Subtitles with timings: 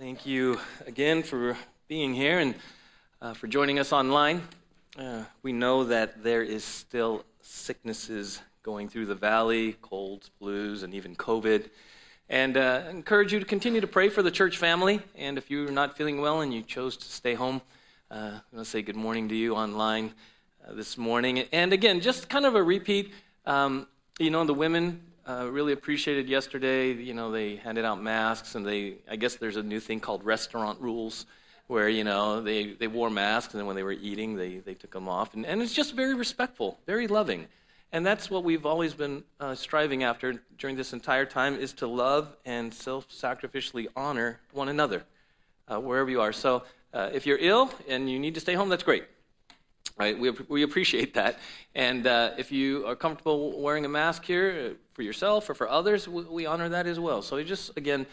[0.00, 2.54] Thank you again for being here and
[3.20, 4.40] uh, for joining us online.
[4.98, 10.94] Uh, we know that there is still sicknesses going through the valley, colds, flus, and
[10.94, 11.68] even COVID.
[12.30, 15.02] And uh, encourage you to continue to pray for the church family.
[15.16, 17.60] And if you're not feeling well and you chose to stay home,
[18.10, 20.14] uh, I'm going to say good morning to you online
[20.66, 21.40] uh, this morning.
[21.52, 23.12] And again, just kind of a repeat.
[23.44, 23.86] Um,
[24.18, 26.92] you know, the women uh, really appreciated yesterday.
[26.92, 30.24] You know, they handed out masks, and they, I guess there's a new thing called
[30.24, 31.26] restaurant rules
[31.68, 34.74] where, you know, they, they wore masks, and then when they were eating, they, they
[34.74, 35.34] took them off.
[35.34, 37.46] And, and it's just very respectful, very loving.
[37.92, 41.86] And that's what we've always been uh, striving after during this entire time is to
[41.86, 45.04] love and self-sacrificially honor one another
[45.68, 46.32] uh, wherever you are.
[46.32, 49.04] So uh, if you're ill and you need to stay home, that's great.
[50.00, 50.18] Right?
[50.18, 51.40] We, we appreciate that.
[51.74, 56.08] And uh, if you are comfortable wearing a mask here for yourself or for others,
[56.08, 57.20] we, we honor that as well.
[57.20, 58.06] So just, again,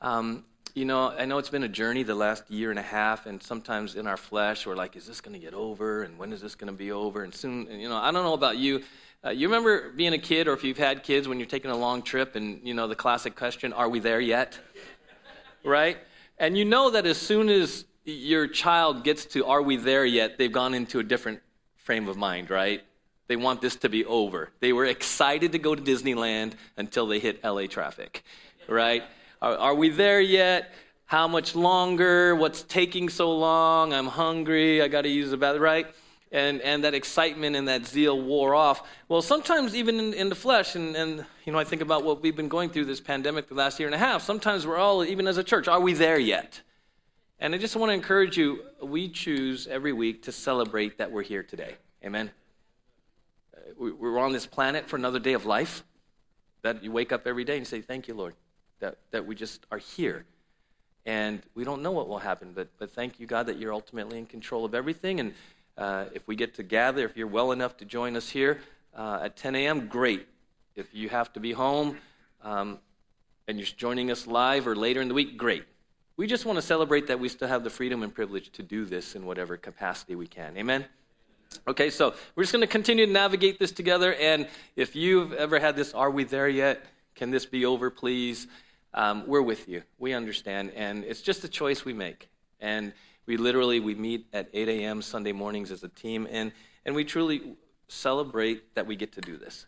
[0.00, 0.44] um,
[0.76, 3.42] you know, I know it's been a journey the last year and a half, and
[3.42, 6.04] sometimes in our flesh, we're like, is this going to get over?
[6.04, 7.24] And when is this going to be over?
[7.24, 8.84] And soon, you know, I don't know about you.
[9.24, 11.76] Uh, you remember being a kid, or if you've had kids, when you're taking a
[11.76, 14.60] long trip, and, you know, the classic question, are we there yet?
[15.64, 15.98] right?
[16.38, 20.38] And you know that as soon as your child gets to are we there yet,
[20.38, 21.40] they've gone into a different
[21.76, 22.82] frame of mind, right?
[23.28, 24.50] They want this to be over.
[24.60, 28.24] They were excited to go to Disneyland until they hit LA traffic,
[28.68, 29.02] right?
[29.40, 30.72] Are, are we there yet?
[31.06, 32.34] How much longer?
[32.34, 33.92] What's taking so long?
[33.92, 34.82] I'm hungry.
[34.82, 35.86] I got to use the bathroom, right?
[36.30, 38.88] And, and that excitement and that zeal wore off.
[39.08, 42.22] Well, sometimes even in, in the flesh, and, and you know, I think about what
[42.22, 44.22] we've been going through this pandemic the last year and a half.
[44.22, 46.62] Sometimes we're all, even as a church, are we there yet?
[47.42, 51.24] And I just want to encourage you we choose every week to celebrate that we're
[51.24, 51.74] here today.
[52.04, 52.30] Amen.
[53.76, 55.82] We're on this planet for another day of life.
[56.62, 58.36] That you wake up every day and say, Thank you, Lord,
[58.78, 60.24] that, that we just are here.
[61.04, 64.18] And we don't know what will happen, but, but thank you, God, that you're ultimately
[64.18, 65.18] in control of everything.
[65.18, 65.34] And
[65.76, 68.60] uh, if we get to gather, if you're well enough to join us here
[68.96, 70.28] uh, at 10 a.m., great.
[70.76, 71.98] If you have to be home
[72.40, 72.78] um,
[73.48, 75.64] and you're joining us live or later in the week, great.
[76.16, 78.84] We just want to celebrate that we still have the freedom and privilege to do
[78.84, 80.56] this in whatever capacity we can.
[80.58, 80.84] Amen?
[81.66, 84.14] Okay, so we're just going to continue to navigate this together.
[84.14, 84.46] And
[84.76, 86.84] if you've ever had this, are we there yet?
[87.14, 88.46] Can this be over, please?
[88.92, 89.82] Um, we're with you.
[89.98, 90.72] We understand.
[90.76, 92.28] And it's just a choice we make.
[92.60, 92.92] And
[93.24, 95.00] we literally, we meet at 8 a.m.
[95.00, 96.28] Sunday mornings as a team.
[96.30, 96.52] And,
[96.84, 97.54] and we truly
[97.88, 99.66] celebrate that we get to do this.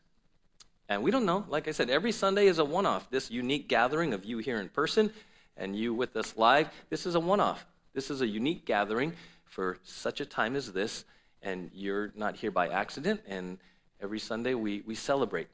[0.90, 1.46] And we don't know.
[1.48, 3.10] Like I said, every Sunday is a one off.
[3.10, 5.10] This unique gathering of you here in person
[5.56, 7.66] and you with us live, this is a one off.
[7.92, 9.12] This is a unique gathering
[9.44, 11.04] for such a time as this,
[11.42, 13.20] and you're not here by accident.
[13.26, 13.58] And
[14.00, 15.48] every Sunday we, we celebrate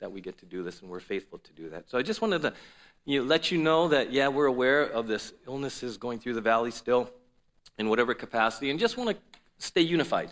[0.00, 1.88] that we get to do this, and we're faithful to do that.
[1.88, 2.52] So I just wanted to
[3.04, 6.34] you know, let you know that, yeah, we're aware of this illness is going through
[6.34, 7.10] the valley still
[7.78, 9.16] in whatever capacity, and just want to
[9.58, 10.30] stay unified.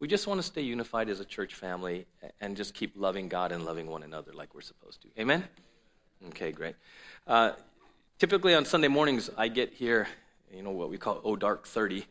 [0.00, 2.06] We just want to stay unified as a church family
[2.40, 5.08] and just keep loving God and loving one another like we're supposed to.
[5.20, 5.44] Amen?
[6.28, 6.74] Okay, great.
[7.26, 7.52] Uh,
[8.22, 10.06] Typically on Sunday mornings, I get here,
[10.54, 12.06] you know, what we call oh Dark 30.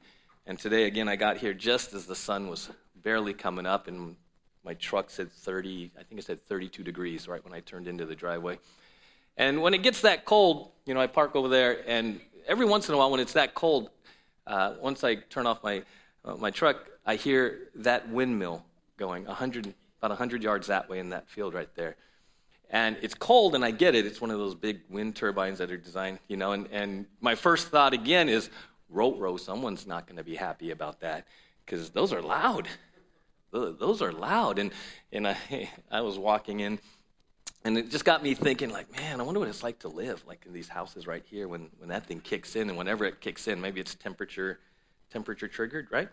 [0.45, 4.17] And today, again, I got here just as the sun was barely coming up, and
[4.65, 8.05] my truck said 30, I think it said 32 degrees right when I turned into
[8.05, 8.59] the driveway.
[9.37, 12.89] And when it gets that cold, you know, I park over there, and every once
[12.89, 13.89] in a while, when it's that cold,
[14.47, 15.81] uh, once I turn off my,
[16.25, 18.65] uh, my truck, I hear that windmill
[18.97, 21.95] going 100, about 100 yards that way in that field right there.
[22.71, 24.05] And it's cold, and I get it.
[24.05, 26.53] It's one of those big wind turbines that are designed, you know.
[26.53, 28.49] And, and my first thought again is,
[28.89, 31.27] row someone's not going to be happy about that
[31.65, 32.67] because those are loud.
[33.51, 34.57] Those are loud.
[34.57, 34.71] And,
[35.11, 35.37] and I,
[35.91, 36.79] I was walking in,
[37.65, 40.23] and it just got me thinking, like, man, I wonder what it's like to live
[40.25, 43.19] like in these houses right here when, when that thing kicks in, and whenever it
[43.19, 44.59] kicks in, maybe it's temperature
[45.11, 46.07] temperature triggered, right?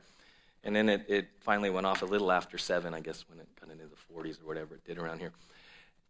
[0.65, 3.47] And then it, it finally went off a little after seven, I guess, when it
[3.61, 5.33] got into the 40s or whatever it did around here.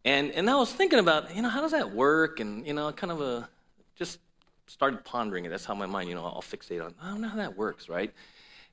[0.04, 2.40] And, and I was thinking about, you know, how does that work?
[2.40, 3.48] And, you know, kind of a,
[3.96, 4.20] just
[4.66, 5.48] started pondering it.
[5.48, 7.88] That's how my mind, you know, I'll fixate on, I don't know how that works,
[7.88, 8.12] right?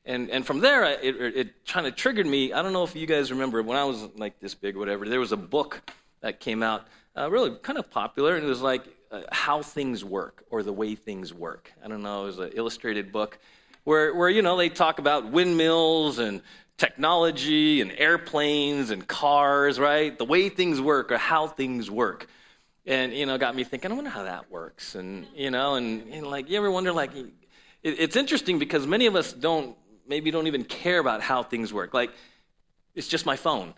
[0.06, 2.54] And, and from there, it, it, kind of triggered me.
[2.54, 5.10] I don't know if you guys remember, when I was like this big or whatever,
[5.10, 5.82] there was a book
[6.22, 6.86] that came out,
[7.18, 10.74] uh, really kind of popular, and it was like uh, How Things Work or The
[10.74, 11.74] Way Things Work.
[11.84, 13.40] I don't know, it was an illustrated book
[13.84, 16.42] where, where you know, they talk about windmills and
[16.77, 20.18] technology and airplanes and cars, right?
[20.18, 22.27] The way things work or how things work.
[22.86, 24.95] And, you know, got me thinking, I wonder how that works.
[24.95, 27.31] And, you know, and, and like, you ever wonder, like, it,
[27.83, 29.75] it's interesting because many of us don't,
[30.07, 31.94] maybe don't even care about how things work.
[31.94, 32.12] Like,
[32.94, 33.74] it's just my phone.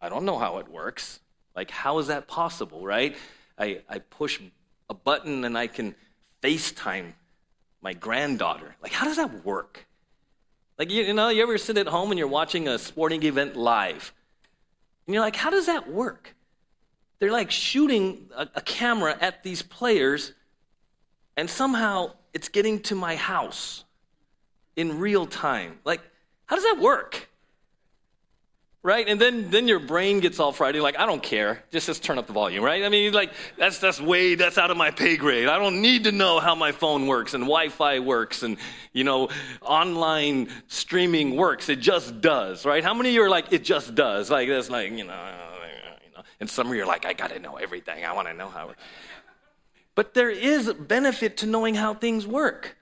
[0.00, 1.20] I don't know how it works.
[1.56, 3.16] Like, how is that possible, right?
[3.58, 4.40] I, I push
[4.88, 5.94] a button and I can
[6.42, 7.14] FaceTime
[7.80, 8.76] my granddaughter.
[8.82, 9.86] Like, how does that work?
[10.78, 13.56] Like, you, you know, you ever sit at home and you're watching a sporting event
[13.56, 14.12] live?
[15.06, 16.34] And you're like, how does that work?
[17.18, 20.32] They're like shooting a, a camera at these players,
[21.36, 23.84] and somehow it's getting to my house
[24.74, 25.78] in real time.
[25.84, 26.02] Like,
[26.44, 27.28] how does that work?
[28.86, 29.08] Right?
[29.08, 30.76] And then then your brain gets all fried.
[30.76, 31.64] You're like, I don't care.
[31.72, 32.84] Just just turn up the volume, right?
[32.84, 35.48] I mean, like that's that's way that's out of my pay grade.
[35.48, 38.58] I don't need to know how my phone works and Wi-Fi works and
[38.92, 39.28] you know
[39.60, 41.68] online streaming works.
[41.68, 42.84] It just does, right?
[42.84, 44.30] How many of you are like, it just does?
[44.30, 46.22] Like that's like you know, you know.
[46.38, 48.04] And some of you are like, I got to know everything.
[48.04, 48.70] I want to know how.
[49.96, 52.76] But there is a benefit to knowing how things work.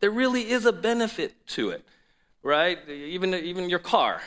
[0.00, 1.84] There really is a benefit to it,
[2.42, 2.76] right?
[2.88, 4.20] Even even your car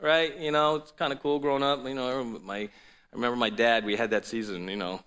[0.00, 0.38] right?
[0.38, 1.86] You know, it's kind of cool growing up.
[1.86, 2.68] You know, my, I
[3.12, 5.00] remember my dad, we had that season, you know,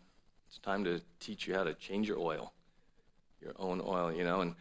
[0.48, 2.54] it's time to teach you how to change your oil,
[3.42, 4.56] your own oil, you know, and,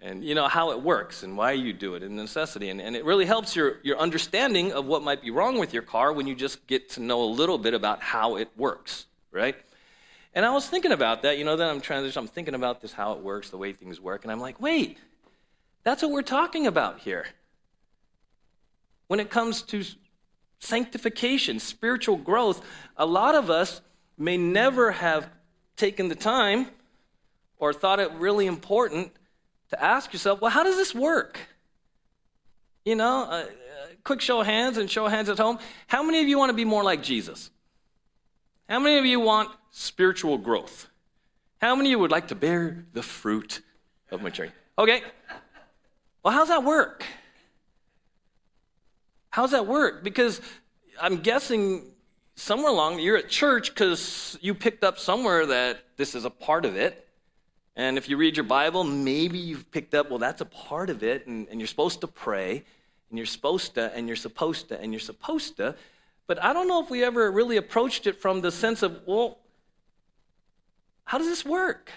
[0.00, 2.70] and you know how it works and why you do it and necessity.
[2.70, 5.82] And, and it really helps your, your understanding of what might be wrong with your
[5.82, 9.56] car when you just get to know a little bit about how it works, right?
[10.34, 12.92] And I was thinking about that, you know, then I'm transitioning, I'm thinking about this,
[12.92, 14.98] how it works, the way things work, and I'm like, wait,
[15.82, 17.26] that's what we're talking about here
[19.10, 19.82] when it comes to
[20.60, 22.64] sanctification, spiritual growth,
[22.96, 23.80] a lot of us
[24.16, 25.28] may never have
[25.76, 26.68] taken the time
[27.58, 29.10] or thought it really important
[29.70, 31.40] to ask yourself, well, how does this work?
[32.84, 33.46] You know, uh, uh,
[34.04, 35.58] quick show of hands and show of hands at home.
[35.88, 37.50] How many of you want to be more like Jesus?
[38.68, 40.86] How many of you want spiritual growth?
[41.60, 43.60] How many of you would like to bear the fruit
[44.12, 44.54] of maturity?
[44.78, 45.02] Okay.
[46.22, 47.04] Well, how's that work?
[49.30, 50.02] How's that work?
[50.02, 50.40] Because
[51.00, 51.84] I'm guessing
[52.34, 56.64] somewhere along you're at church because you picked up somewhere that this is a part
[56.64, 57.06] of it.
[57.76, 61.04] And if you read your Bible, maybe you've picked up, well, that's a part of
[61.04, 62.64] it, and, and you're supposed to pray,
[63.08, 65.76] and you're supposed to, and you're supposed to, and you're supposed to.
[66.26, 69.38] But I don't know if we ever really approached it from the sense of, well,
[71.04, 71.90] how does this work?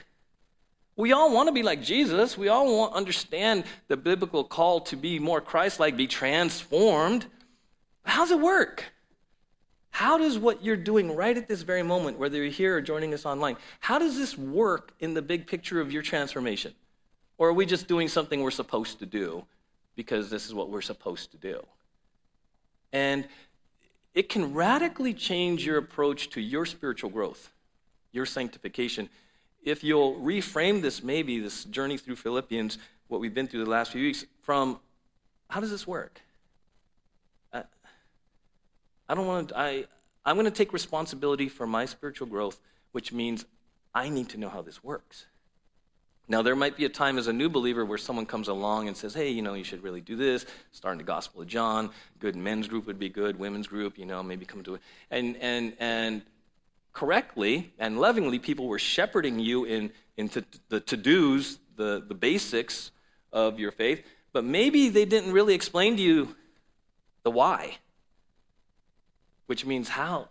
[0.96, 2.38] We all want to be like Jesus.
[2.38, 7.26] We all want to understand the biblical call to be more Christ-like, be transformed.
[8.04, 8.86] How's it work?
[9.90, 13.14] How does what you're doing right at this very moment, whether you're here or joining
[13.14, 16.74] us online, how does this work in the big picture of your transformation?
[17.38, 19.46] Or are we just doing something we're supposed to do
[19.96, 21.64] because this is what we're supposed to do?
[22.92, 23.28] And
[24.14, 27.52] it can radically change your approach to your spiritual growth,
[28.12, 29.10] your sanctification
[29.64, 32.78] if you'll reframe this, maybe this journey through Philippians,
[33.08, 34.80] what we've been through the last few weeks, from
[35.50, 36.22] how does this work?
[37.52, 37.64] I,
[39.08, 39.86] I don't want to, I,
[40.26, 42.60] I'm going to take responsibility for my spiritual growth,
[42.92, 43.46] which means
[43.94, 45.26] I need to know how this works.
[46.28, 48.96] Now, there might be a time as a new believer where someone comes along and
[48.96, 51.90] says, hey, you know, you should really do this, starting the Gospel of John,
[52.20, 54.82] good men's group would be good, women's group, you know, maybe come to it.
[55.12, 56.22] And, and, and
[56.94, 62.92] correctly and lovingly, people were shepherding you in, into the to dos, the, the basics
[63.32, 66.36] of your faith, but maybe they didn't really explain to you
[67.24, 67.78] the why,
[69.48, 70.30] which means how.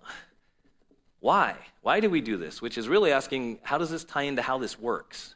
[1.21, 1.57] Why?
[1.83, 2.61] Why do we do this?
[2.61, 5.35] Which is really asking, how does this tie into how this works?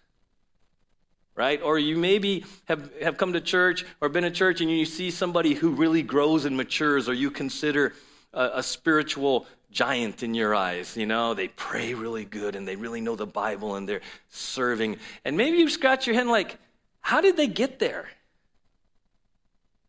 [1.34, 1.60] Right?
[1.60, 5.10] Or you maybe have, have come to church or been at church and you see
[5.10, 7.92] somebody who really grows and matures, or you consider
[8.32, 9.46] a, a spiritual
[9.76, 10.96] giant in your eyes.
[10.96, 14.96] You know, they pray really good and they really know the Bible and they're serving.
[15.24, 16.58] And maybe you scratch your head like,
[17.00, 18.08] how did they get there?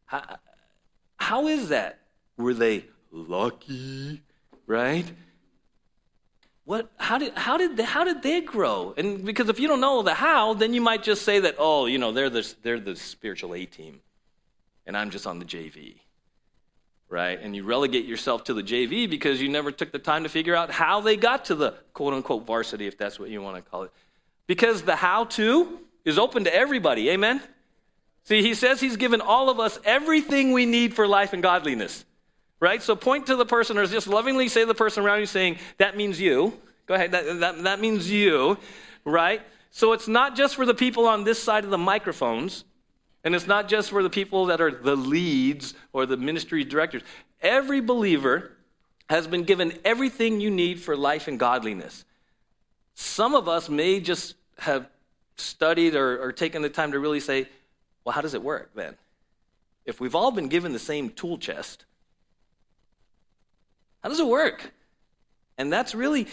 [0.06, 0.38] How,
[1.16, 2.00] how is that?
[2.38, 4.22] Were they lucky?
[4.68, 5.10] Right?
[6.66, 8.94] What, how, did, how, did they, how did they grow?
[8.98, 11.86] And because if you don't know the how, then you might just say that, oh,
[11.86, 14.02] you know, they're the, they're the spiritual A team,
[14.86, 16.02] and I'm just on the JV
[17.10, 17.40] right?
[17.42, 20.56] And you relegate yourself to the JV because you never took the time to figure
[20.56, 23.70] out how they got to the quote unquote varsity, if that's what you want to
[23.70, 23.92] call it.
[24.46, 27.10] Because the how to is open to everybody.
[27.10, 27.42] Amen?
[28.24, 32.04] See, he says he's given all of us everything we need for life and godliness,
[32.60, 32.84] right?
[32.84, 35.60] So point to the person or just lovingly say to the person around you saying,
[35.78, 36.54] that means you.
[36.88, 38.58] Go ahead, that, that, that means you,
[39.06, 39.42] right?
[39.72, 42.66] So it's not just for the people on this side of the microphones.
[43.28, 47.02] And it's not just for the people that are the leads or the ministry directors.
[47.42, 48.54] Every believer
[49.10, 52.06] has been given everything you need for life and godliness.
[52.94, 54.88] Some of us may just have
[55.36, 57.50] studied or, or taken the time to really say,
[58.06, 58.96] well, how does it work then?
[59.84, 61.84] If we've all been given the same tool chest,
[64.04, 64.72] how does it work?
[65.58, 66.28] And that's really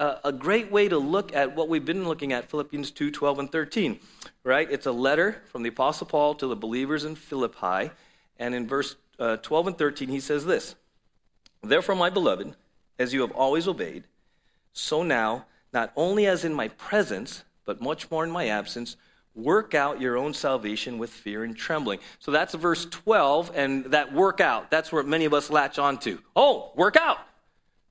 [0.00, 3.52] a, great way to look at what we've been looking at Philippians 2 12 and
[3.52, 4.00] 13,
[4.44, 4.70] right?
[4.70, 7.90] It's a letter from the Apostle Paul to the believers in Philippi.
[8.38, 10.74] And in verse uh, 12 and 13, he says this
[11.62, 12.54] Therefore, my beloved,
[12.98, 14.04] as you have always obeyed,
[14.72, 18.96] so now, not only as in my presence, but much more in my absence,
[19.34, 22.00] work out your own salvation with fear and trembling.
[22.18, 26.18] So that's verse 12, and that work out, that's where many of us latch onto.
[26.34, 27.18] Oh, work out.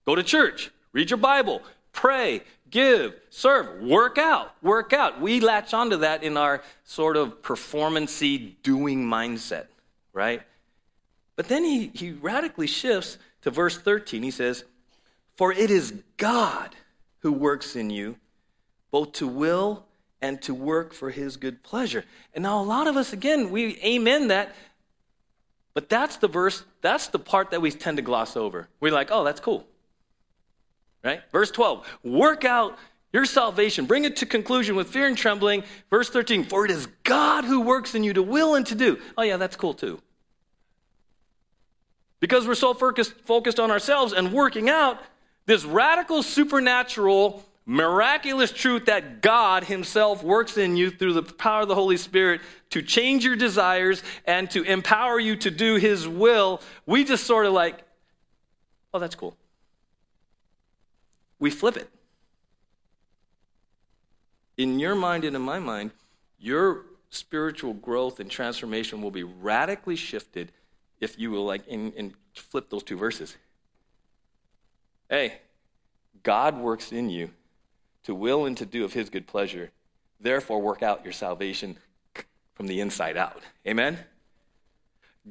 [0.06, 5.20] Go to church, read your Bible, pray, give, serve, work out, work out.
[5.22, 9.68] We latch onto that in our sort of performancy doing mindset,
[10.14, 10.42] right?
[11.36, 14.24] But then he, he radically shifts to verse 13.
[14.24, 14.66] He says,
[15.36, 16.76] For it is God
[17.20, 18.18] who works in you,
[18.92, 19.86] both to will
[20.22, 22.04] and to work for his good pleasure.
[22.34, 24.54] And now, a lot of us, again, we amen that,
[25.74, 28.68] but that's the verse, that's the part that we tend to gloss over.
[28.80, 29.66] We're like, oh, that's cool.
[31.04, 31.22] Right?
[31.32, 32.78] Verse 12, work out
[33.12, 35.64] your salvation, bring it to conclusion with fear and trembling.
[35.90, 39.00] Verse 13, for it is God who works in you to will and to do.
[39.18, 40.00] Oh, yeah, that's cool too.
[42.20, 45.00] Because we're so focused, focused on ourselves and working out
[45.46, 51.68] this radical supernatural miraculous truth that God Himself works in you through the power of
[51.68, 52.42] the Holy Spirit
[52.72, 57.46] to change your desires and to empower you to do His will, we just sort
[57.46, 57.80] of like,
[58.94, 59.38] oh, that's cool.
[61.40, 61.90] We flip it.
[64.58, 65.92] In your mind and in my mind,
[66.38, 70.52] your spiritual growth and transformation will be radically shifted
[71.00, 73.38] if you will like in, in flip those two verses.
[75.10, 75.40] Hey,
[76.24, 77.32] God works in you
[78.04, 79.72] to will and to do of his good pleasure.
[80.20, 81.78] Therefore, work out your salvation
[82.54, 83.42] from the inside out.
[83.66, 83.98] Amen?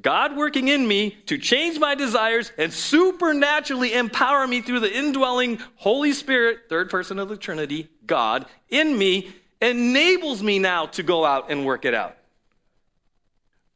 [0.01, 5.59] God working in me to change my desires and supernaturally empower me through the indwelling
[5.75, 11.25] Holy Spirit, third person of the Trinity, God, in me, enables me now to go
[11.25, 12.15] out and work it out.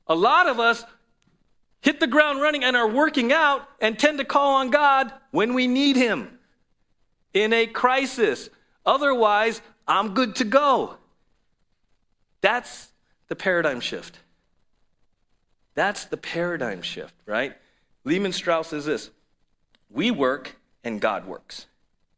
[0.07, 0.85] A lot of us
[1.81, 5.53] hit the ground running and are working out and tend to call on God when
[5.53, 6.39] we need Him
[7.33, 8.49] in a crisis,
[8.85, 10.97] Otherwise, I'm good to go.
[12.41, 12.89] That's
[13.27, 14.19] the paradigm shift.
[15.75, 17.55] That's the paradigm shift, right?
[18.03, 19.09] Lehman Strauss says this
[19.89, 21.67] We work and God works.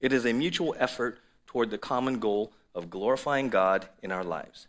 [0.02, 4.68] It is a mutual effort toward the common goal of glorifying God in our lives.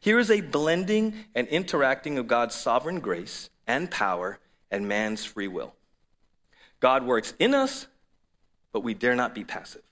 [0.00, 4.38] Here is a blending and interacting of God's sovereign grace and power
[4.70, 5.74] and man's free will.
[6.80, 7.86] God works in us,
[8.72, 9.82] but we dare not be passive.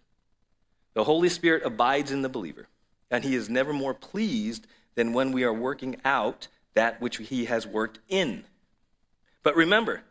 [0.95, 2.67] The Holy Spirit abides in the believer,
[3.11, 7.47] and he is never more pleased than when we are working out that which he
[7.47, 8.45] has worked in.
[9.43, 10.03] But remember,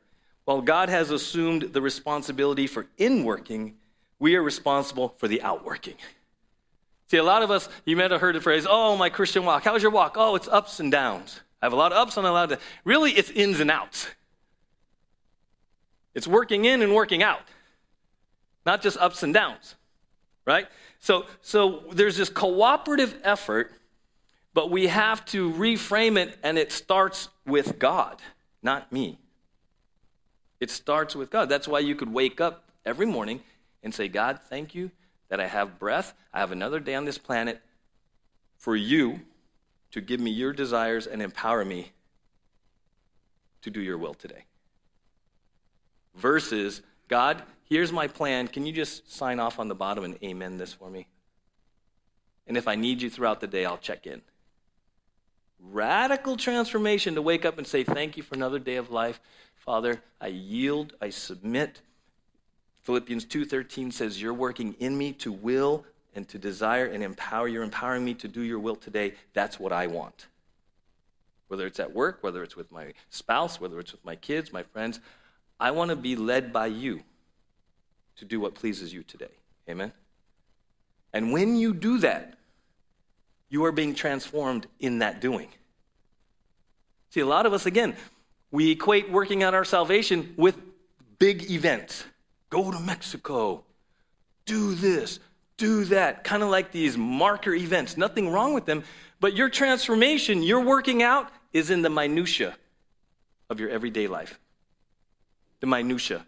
[0.46, 3.74] while God has assumed the responsibility for inworking,
[4.18, 5.96] we are responsible for the outworking.
[7.08, 9.64] See, a lot of us, you might have heard the phrase, oh, my Christian walk.
[9.64, 10.16] How's your walk?
[10.18, 11.42] Oh, it's ups and downs.
[11.62, 14.08] I have a lot of ups and a lot of Really, it's ins and outs.
[16.14, 17.42] It's working in and working out,
[18.66, 19.76] not just ups and downs
[20.50, 20.68] right?
[21.00, 23.72] So, so there's this cooperative effort,
[24.54, 28.22] but we have to reframe it, and it starts with God,
[28.62, 29.20] not me.
[30.60, 31.50] It starts with God.
[31.50, 33.42] That's why you could wake up every morning
[33.84, 34.92] and say, God, thank you
[35.30, 36.14] that I have breath.
[36.34, 37.62] I have another day on this planet
[38.58, 39.22] for you
[39.92, 41.94] to give me your desires and empower me
[43.62, 44.46] to do your will today.
[46.16, 48.48] Versus, God, here's my plan.
[48.48, 51.08] Can you just sign off on the bottom and amen this for me?
[52.48, 54.22] And if I need you throughout the day, I'll check in.
[55.60, 59.20] Radical transformation to wake up and say, Thank you for another day of life.
[59.56, 61.82] Father, I yield, I submit.
[62.82, 65.86] Philippians 2:13 says you're working in me to will
[66.16, 67.48] and to desire and empower.
[67.48, 69.14] You're empowering me to do your will today.
[69.34, 70.26] That's what I want.
[71.50, 74.64] Whether it's at work, whether it's with my spouse, whether it's with my kids, my
[74.64, 75.00] friends,
[75.60, 77.04] I want to be led by you
[78.16, 79.38] to do what pleases you today.
[79.70, 79.92] Amen?
[81.14, 82.39] And when you do that,
[83.50, 85.50] you are being transformed in that doing.
[87.10, 87.96] See, a lot of us, again,
[88.52, 90.56] we equate working out our salvation with
[91.18, 92.06] big events.
[92.50, 93.64] Go to Mexico,
[94.46, 95.20] do this,
[95.58, 97.98] do that, kind of like these marker events.
[97.98, 98.84] Nothing wrong with them,
[99.20, 102.56] but your transformation, your working out, is in the minutia
[103.50, 104.40] of your everyday life.
[105.60, 106.26] The minutia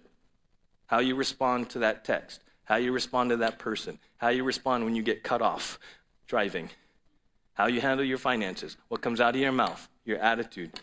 [0.91, 4.83] how you respond to that text, how you respond to that person, how you respond
[4.83, 5.79] when you get cut off
[6.27, 6.69] driving,
[7.53, 10.79] how you handle your finances, what comes out of your mouth, your attitude.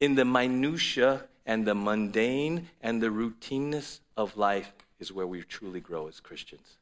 [0.00, 5.80] In the minutia and the mundane and the routineness of life is where we truly
[5.80, 6.76] grow as Christians.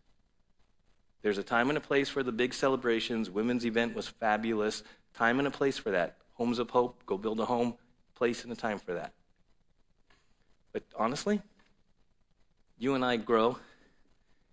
[1.22, 3.30] There's a time and a place for the big celebrations.
[3.30, 4.82] Women's event was fabulous.
[5.14, 6.16] Time and a place for that.
[6.34, 7.74] Homes of Hope, go build a home,
[8.14, 9.12] place and a time for that.
[10.72, 11.40] But honestly,
[12.78, 13.58] you and I grow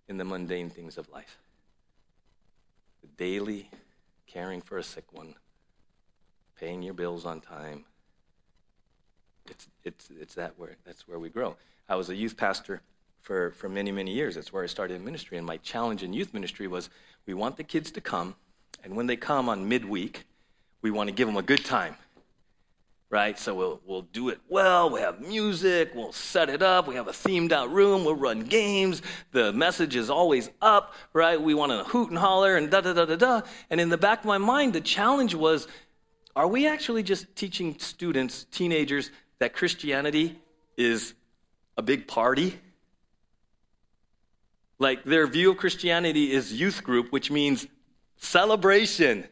[0.08, 1.38] in the mundane things of life.
[3.02, 3.68] The daily
[4.32, 5.34] caring for a sick one,
[6.58, 7.84] paying your bills on time.
[9.48, 11.56] It's, it's, it's that where, that's where we grow.
[11.88, 12.80] I was a youth pastor
[13.20, 14.34] for, for many, many years.
[14.34, 15.36] That's where I started in ministry.
[15.36, 16.90] And my challenge in youth ministry was
[17.26, 18.34] we want the kids to come,
[18.82, 20.24] and when they come on midweek,
[20.80, 21.96] we want to give them a good time.
[23.12, 23.38] Right?
[23.38, 24.88] So we'll, we'll do it well.
[24.88, 25.92] We'll have music.
[25.94, 26.88] We'll set it up.
[26.88, 28.06] We have a themed out room.
[28.06, 29.02] We'll run games.
[29.32, 31.40] The message is always up, right?
[31.40, 33.42] We want to hoot and holler and da da da da da.
[33.68, 35.68] And in the back of my mind, the challenge was
[36.34, 40.40] are we actually just teaching students, teenagers, that Christianity
[40.78, 41.12] is
[41.76, 42.58] a big party?
[44.78, 47.66] Like their view of Christianity is youth group, which means
[48.16, 49.26] celebration,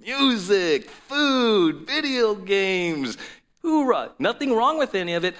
[0.00, 3.16] music, food, video games.
[3.62, 4.12] Hoorah.
[4.18, 5.34] Nothing wrong with any of it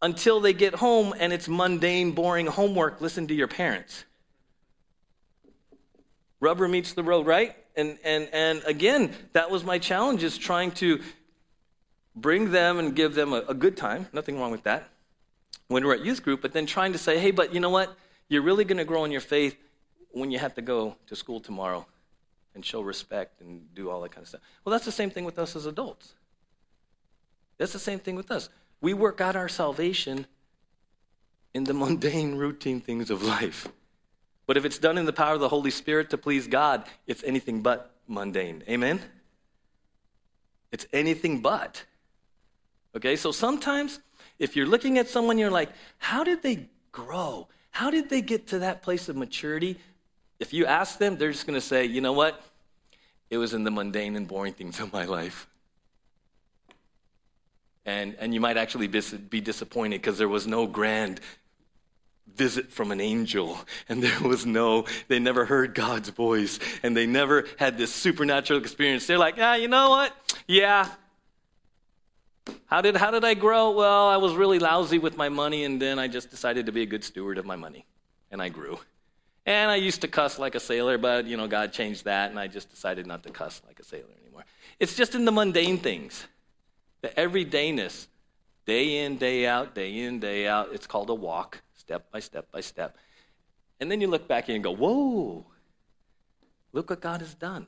[0.00, 3.00] until they get home and it's mundane, boring homework.
[3.00, 4.04] Listen to your parents.
[6.40, 7.56] Rubber meets the road, right?
[7.76, 11.00] And, and, and again, that was my challenge is trying to
[12.14, 14.06] bring them and give them a, a good time.
[14.12, 14.88] Nothing wrong with that
[15.68, 17.96] when we're at youth group, but then trying to say, hey, but you know what?
[18.28, 19.56] You're really going to grow in your faith
[20.10, 21.86] when you have to go to school tomorrow
[22.54, 24.40] and show respect and do all that kind of stuff.
[24.64, 26.14] Well, that's the same thing with us as adults.
[27.58, 28.48] That's the same thing with us.
[28.80, 30.26] We work out our salvation
[31.54, 33.68] in the mundane, routine things of life.
[34.46, 37.22] But if it's done in the power of the Holy Spirit to please God, it's
[37.24, 38.64] anything but mundane.
[38.68, 39.00] Amen?
[40.72, 41.84] It's anything but.
[42.96, 44.00] Okay, so sometimes
[44.38, 47.48] if you're looking at someone, you're like, how did they grow?
[47.70, 49.78] How did they get to that place of maturity?
[50.38, 52.40] If you ask them, they're just going to say, you know what?
[53.30, 55.46] It was in the mundane and boring things of my life.
[57.84, 61.20] And, and you might actually be, disappointed because there was no grand
[62.34, 67.06] visit from an angel and there was no they never heard god's voice and they
[67.06, 70.12] never had this supernatural experience they're like ah you know what
[70.46, 70.88] yeah
[72.66, 73.70] how did, how did I grow?
[73.70, 76.82] Well, I was really lousy with my money, and then I just decided to be
[76.82, 77.86] a good steward of my money,
[78.30, 78.78] and I grew.
[79.48, 82.38] And I used to cuss like a sailor, but, you know, God changed that, and
[82.38, 84.44] I just decided not to cuss like a sailor anymore.
[84.78, 86.26] It's just in the mundane things,
[87.00, 88.08] the everydayness,
[88.66, 90.68] day in, day out, day in, day out.
[90.74, 92.98] It's called a walk, step by step by step.
[93.80, 95.46] And then you look back and go, whoa,
[96.74, 97.66] look what God has done,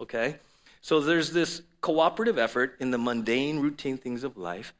[0.00, 0.38] okay?
[0.80, 4.74] So there's this cooperative effort in the mundane, routine things of life.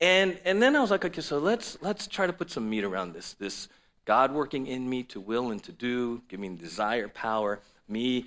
[0.00, 2.84] And, and then I was like, okay, so let's, let's try to put some meat
[2.84, 3.32] around this.
[3.32, 3.68] This
[4.04, 8.26] God working in me to will and to do, giving desire, power, me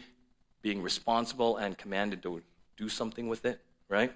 [0.62, 2.42] being responsible and commanded to
[2.76, 4.12] do something with it, right?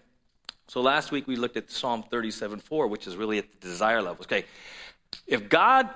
[0.68, 4.02] So last week we looked at Psalm 37 4, which is really at the desire
[4.02, 4.24] level.
[4.24, 4.46] Okay,
[5.28, 5.90] if God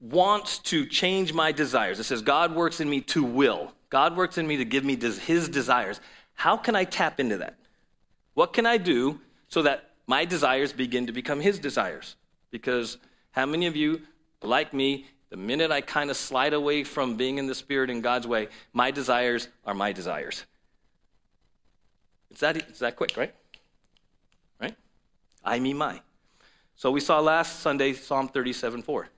[0.00, 4.38] wants to change my desires, it says God works in me to will, God works
[4.38, 6.00] in me to give me his desires.
[6.34, 7.56] How can I tap into that?
[8.34, 12.16] What can I do so that my desires begin to become his desires?
[12.50, 12.98] Because
[13.32, 14.02] how many of you,
[14.42, 18.00] like me, the minute I kind of slide away from being in the Spirit in
[18.00, 20.44] God's way, my desires are my desires?
[22.30, 23.34] It's that, it's that quick, right?
[24.60, 24.74] Right?
[25.44, 26.00] I, me, my.
[26.76, 29.08] So we saw last Sunday Psalm 37 4.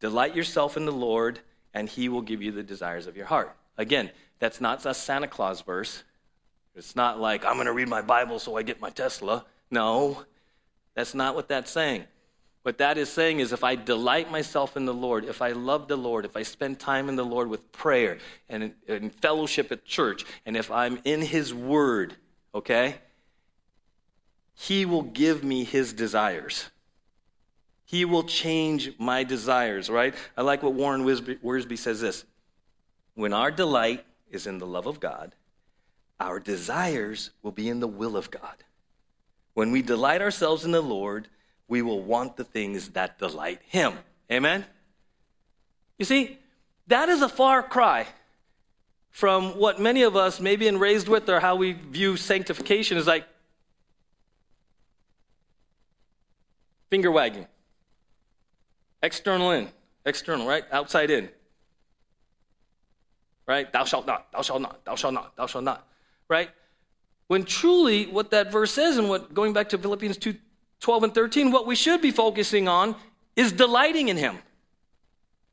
[0.00, 1.40] Delight yourself in the Lord,
[1.74, 3.54] and he will give you the desires of your heart.
[3.76, 6.04] Again, that's not a Santa Claus verse.
[6.74, 9.44] It's not like, I'm going to read my Bible so I get my Tesla.
[9.70, 10.24] No,
[10.94, 12.04] that's not what that's saying.
[12.68, 15.88] What that is saying is if I delight myself in the Lord, if I love
[15.88, 18.74] the Lord, if I spend time in the Lord with prayer and
[19.22, 22.16] fellowship at church, and if I'm in His Word,
[22.54, 22.96] okay,
[24.54, 26.68] He will give me His desires.
[27.86, 30.14] He will change my desires, right?
[30.36, 32.26] I like what Warren Wiersbe says this.
[33.14, 35.34] When our delight is in the love of God,
[36.20, 38.62] our desires will be in the will of God.
[39.54, 41.28] When we delight ourselves in the Lord,
[41.68, 43.94] we will want the things that delight Him.
[44.30, 44.64] Amen?
[45.98, 46.38] You see,
[46.86, 48.06] that is a far cry
[49.10, 53.06] from what many of us may be raised with or how we view sanctification is
[53.06, 53.26] like
[56.90, 57.46] finger wagging.
[59.02, 59.68] External in,
[60.04, 60.64] external, right?
[60.72, 61.28] Outside in.
[63.46, 63.72] Right?
[63.72, 65.88] Thou shalt not, thou shalt not, thou shalt not, thou shalt not
[66.28, 66.50] right?
[67.26, 70.34] When truly what that verse says, and what going back to Philippians 2
[70.80, 72.94] 12 and 13, what we should be focusing on
[73.36, 74.38] is delighting in Him.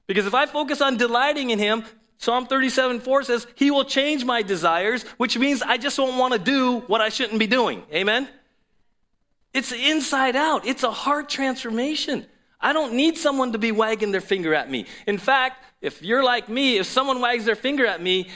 [0.07, 1.83] Because if I focus on delighting in Him,
[2.17, 6.33] Psalm 37 4 says, He will change my desires, which means I just won't want
[6.33, 7.83] to do what I shouldn't be doing.
[7.93, 8.27] Amen?
[9.53, 12.25] It's inside out, it's a heart transformation.
[12.59, 14.85] I don't need someone to be wagging their finger at me.
[15.05, 18.29] In fact, if you're like me, if someone wags their finger at me,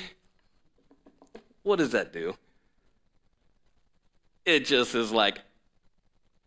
[1.64, 2.36] what does that do?
[4.46, 5.40] It just is like,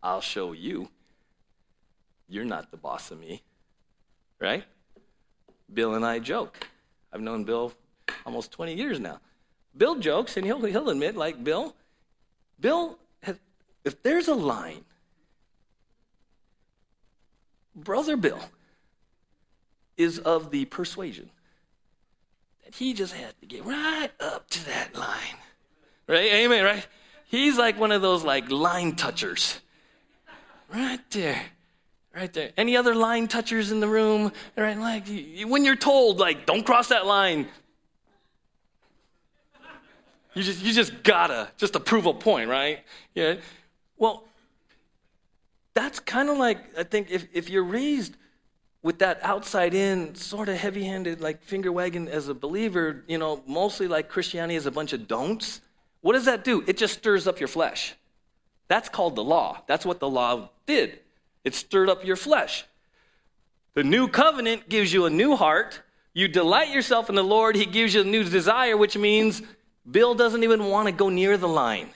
[0.03, 0.89] I'll show you.
[2.27, 3.41] You're not the boss of me.
[4.39, 4.65] Right?
[5.73, 6.67] Bill and I joke.
[7.11, 7.73] I've known Bill
[8.25, 9.19] almost 20 years now.
[9.75, 11.75] Bill jokes, and he'll, he'll admit, like, Bill,
[12.59, 12.99] Bill,
[13.83, 14.85] if there's a line,
[17.75, 18.39] Brother Bill
[19.97, 21.29] is of the persuasion
[22.63, 25.37] that he just had to get right up to that line.
[26.07, 26.31] Right?
[26.33, 26.87] Amen, right?
[27.25, 29.59] He's like one of those like line touchers.
[30.73, 31.41] Right there.
[32.15, 32.51] Right there.
[32.57, 34.31] Any other line touchers in the room?
[34.57, 35.07] Right, like
[35.45, 37.47] when you're told, like, don't cross that line,
[40.33, 42.79] you just you just gotta just to prove a point, right?
[43.13, 43.35] Yeah.
[43.97, 44.23] Well,
[45.75, 48.17] that's kind of like I think if if you're raised
[48.81, 53.17] with that outside in, sort of heavy handed, like finger wagging as a believer, you
[53.17, 55.61] know, mostly like Christianity is a bunch of don'ts.
[56.01, 56.63] What does that do?
[56.67, 57.95] It just stirs up your flesh.
[58.67, 59.61] That's called the law.
[59.67, 60.99] That's what the law did.
[61.43, 62.65] It stirred up your flesh.
[63.73, 65.81] The new covenant gives you a new heart.
[66.13, 67.55] You delight yourself in the Lord.
[67.55, 69.41] He gives you a new desire, which means
[69.89, 71.89] Bill doesn't even want to go near the line.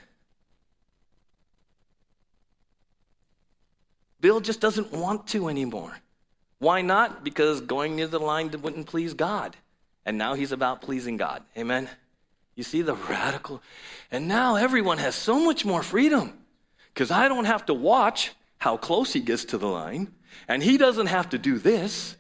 [4.20, 5.96] Bill just doesn't want to anymore.
[6.60, 7.24] Why not?
[7.24, 9.56] Because going near the line wouldn't please God.
[10.06, 11.44] And now he's about pleasing God.
[11.56, 11.88] Amen?
[12.56, 13.62] You see the radical.
[14.10, 16.34] And now everyone has so much more freedom
[16.98, 20.12] because I don't have to watch how close he gets to the line,
[20.48, 22.18] and he doesn't have to do this.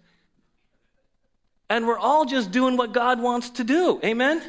[1.67, 3.99] And we're all just doing what God wants to do.
[4.03, 4.39] Amen?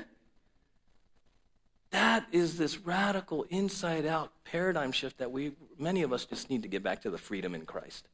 [1.93, 6.61] That is this radical inside out paradigm shift that we, many of us, just need
[6.61, 8.07] to get back to the freedom in Christ.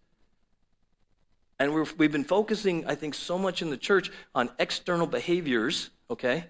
[1.58, 5.90] And we have been focusing, I think, so much in the church on external behaviors,
[6.08, 6.44] okay,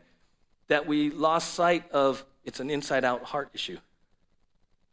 [0.69, 3.79] that we lost sight of it's an inside out heart issue.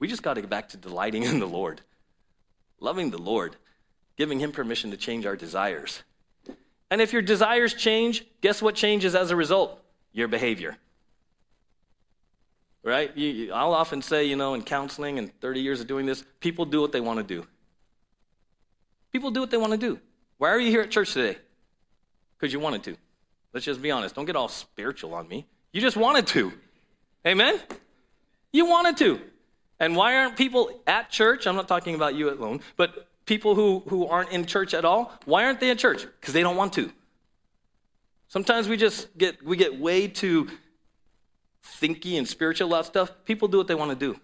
[0.02, 1.80] We just got to get back to delighting in the Lord
[2.82, 3.56] loving the Lord,
[4.18, 6.04] giving Him permission to change our desires.
[6.90, 9.80] And if your desires change, guess what changes as a result?
[10.12, 10.76] Your behavior.
[12.84, 13.16] Right?
[13.16, 16.66] You, I'll often say, you know, in counseling and 30 years of doing this, people
[16.66, 17.48] do what they want to do.
[19.14, 20.00] People do what they want to do.
[20.38, 21.38] Why are you here at church today?
[22.38, 22.98] Because you wanted to.
[23.54, 24.16] Let's just be honest.
[24.16, 25.46] Don't get all spiritual on me.
[25.72, 26.52] You just wanted to.
[27.26, 27.60] Amen?
[28.52, 29.22] You wanted to.
[29.82, 31.48] And why aren't people at church?
[31.48, 35.12] I'm not talking about you alone, but people who, who aren't in church at all,
[35.26, 36.06] why aren't they in church?
[36.20, 36.92] Because they don't want to.
[38.28, 40.48] Sometimes we just get we get way too
[41.66, 43.12] thinky and spiritual about stuff.
[43.26, 44.20] People do what they want to do.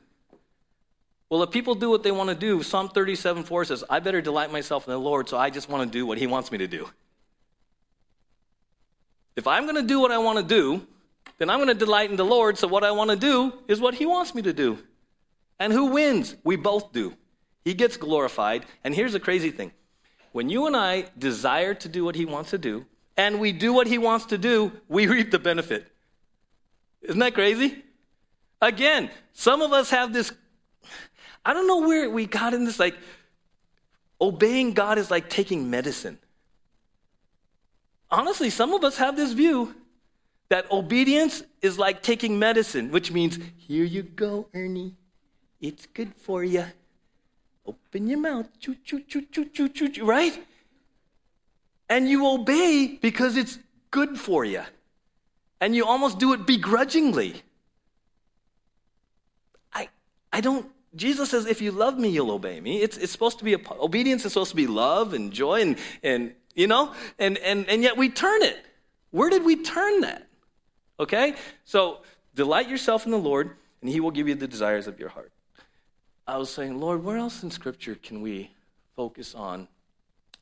[1.28, 4.22] Well, if people do what they want to do, Psalm 37 4 says, I better
[4.22, 6.60] delight myself in the Lord, so I just want to do what He wants me
[6.60, 6.88] to do.
[9.36, 10.86] If I'm going to do what I want to do,
[11.40, 13.82] then I'm going to delight in the Lord, so what I want to do is
[13.82, 14.78] what He wants me to do.
[15.60, 16.36] And who wins?
[16.44, 17.16] We both do.
[17.66, 18.66] He gets glorified.
[18.84, 19.72] And here's the crazy thing
[20.32, 23.74] when you and I desire to do what He wants to do, and we do
[23.74, 25.88] what He wants to do, we reap the benefit.
[27.02, 27.84] Isn't that crazy?
[28.62, 30.32] Again, some of us have this,
[31.46, 32.96] I don't know where we got in this, like,
[34.20, 36.18] obeying God is like taking medicine.
[38.10, 39.76] Honestly, some of us have this view
[40.50, 44.96] that obedience is like taking medicine, which means, here you go, Ernie.
[45.62, 46.66] It's good for you.
[47.66, 50.46] Open your mouth, choo, choo, choo, choo, choo, choo, choo, right?
[51.90, 53.60] And you obey because it's
[53.92, 54.64] good for you.
[55.60, 57.42] And you almost do it begrudgingly.
[59.74, 59.90] I,
[60.32, 62.82] I don't, Jesus says, if you love me, you'll obey me.
[62.82, 65.78] It's, it's supposed to be, a, obedience is supposed to be love and joy and,
[66.04, 68.58] and you know, and, and, and yet we turn it.
[69.12, 70.28] Where did we turn that?
[71.00, 71.36] Okay?
[71.66, 72.02] So
[72.36, 75.32] delight yourself in the Lord, and he will give you the desires of your heart.
[76.28, 78.52] I was saying, Lord, where else in Scripture can we
[78.98, 79.70] focus on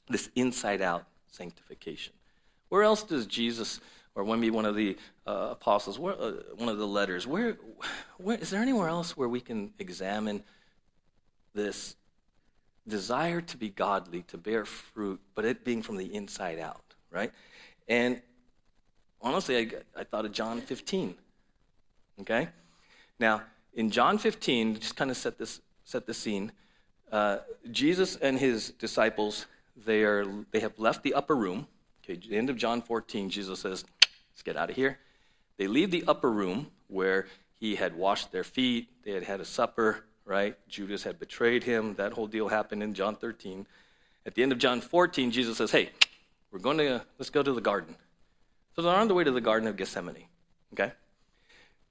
[0.10, 2.14] this inside out sanctification?
[2.70, 3.80] Where else does Jesus,
[4.16, 7.58] or maybe one of the uh, apostles, where, uh, one of the letters, where,
[8.18, 10.44] where is there anywhere else where we can examine
[11.54, 11.96] this
[12.88, 17.32] desire to be godly, to bear fruit, but it being from the inside out, right?
[17.88, 18.24] And
[19.22, 21.14] honestly, I, I thought of John 15.
[22.22, 22.50] Okay?
[23.20, 23.44] Now,
[23.76, 26.52] in John 15, just kind of set this set the scene.
[27.12, 27.38] Uh,
[27.72, 29.46] Jesus and his disciples,
[29.86, 31.68] they, are, they have left the upper room.
[32.04, 33.86] Okay, the end of John 14, Jesus says,
[34.34, 35.00] let's get out of here.
[35.58, 39.46] They leave the upper room where he had washed their feet, they had had a
[39.46, 40.58] supper, right?
[40.68, 41.96] Judas had betrayed him.
[41.96, 43.66] That whole deal happened in John 13.
[44.26, 45.92] At the end of John 14, Jesus says, Hey,
[46.52, 47.96] we're going to, let's go to the garden.
[48.76, 50.26] So they're on the way to the Garden of Gethsemane,
[50.74, 50.92] okay?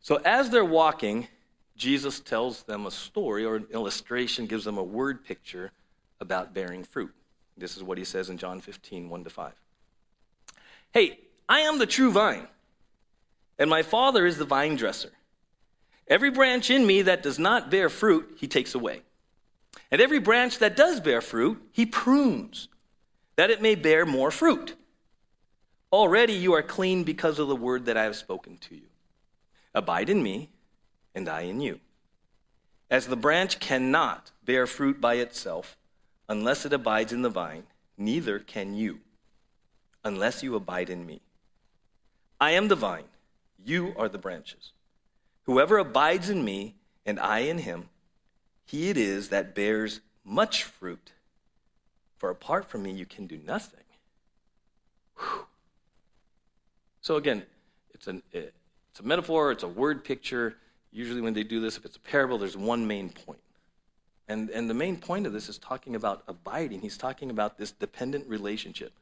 [0.00, 1.28] So as they're walking,
[1.76, 5.72] Jesus tells them a story or an illustration, gives them a word picture
[6.20, 7.12] about bearing fruit.
[7.56, 9.52] This is what he says in John 15, 1 to 5.
[10.92, 12.46] Hey, I am the true vine,
[13.58, 15.10] and my Father is the vine dresser.
[16.06, 19.02] Every branch in me that does not bear fruit, he takes away.
[19.90, 22.68] And every branch that does bear fruit, he prunes,
[23.36, 24.76] that it may bear more fruit.
[25.92, 28.86] Already you are clean because of the word that I have spoken to you.
[29.74, 30.50] Abide in me,
[31.14, 31.80] and I in you.
[32.90, 35.76] As the branch cannot bear fruit by itself
[36.28, 37.64] unless it abides in the vine,
[37.96, 39.00] neither can you
[40.04, 41.20] unless you abide in me.
[42.40, 43.04] I am the vine,
[43.64, 44.72] you are the branches.
[45.44, 46.74] Whoever abides in me
[47.06, 47.88] and I in him,
[48.66, 51.12] he it is that bears much fruit.
[52.18, 53.84] For apart from me, you can do nothing.
[55.18, 55.46] Whew.
[57.00, 57.44] So again,
[57.92, 60.56] it's, an, it's a metaphor, it's a word picture.
[60.94, 63.40] Usually, when they do this, if it's a parable, there's one main point.
[64.28, 66.80] And, and the main point of this is talking about abiding.
[66.80, 68.92] He's talking about this dependent relationship.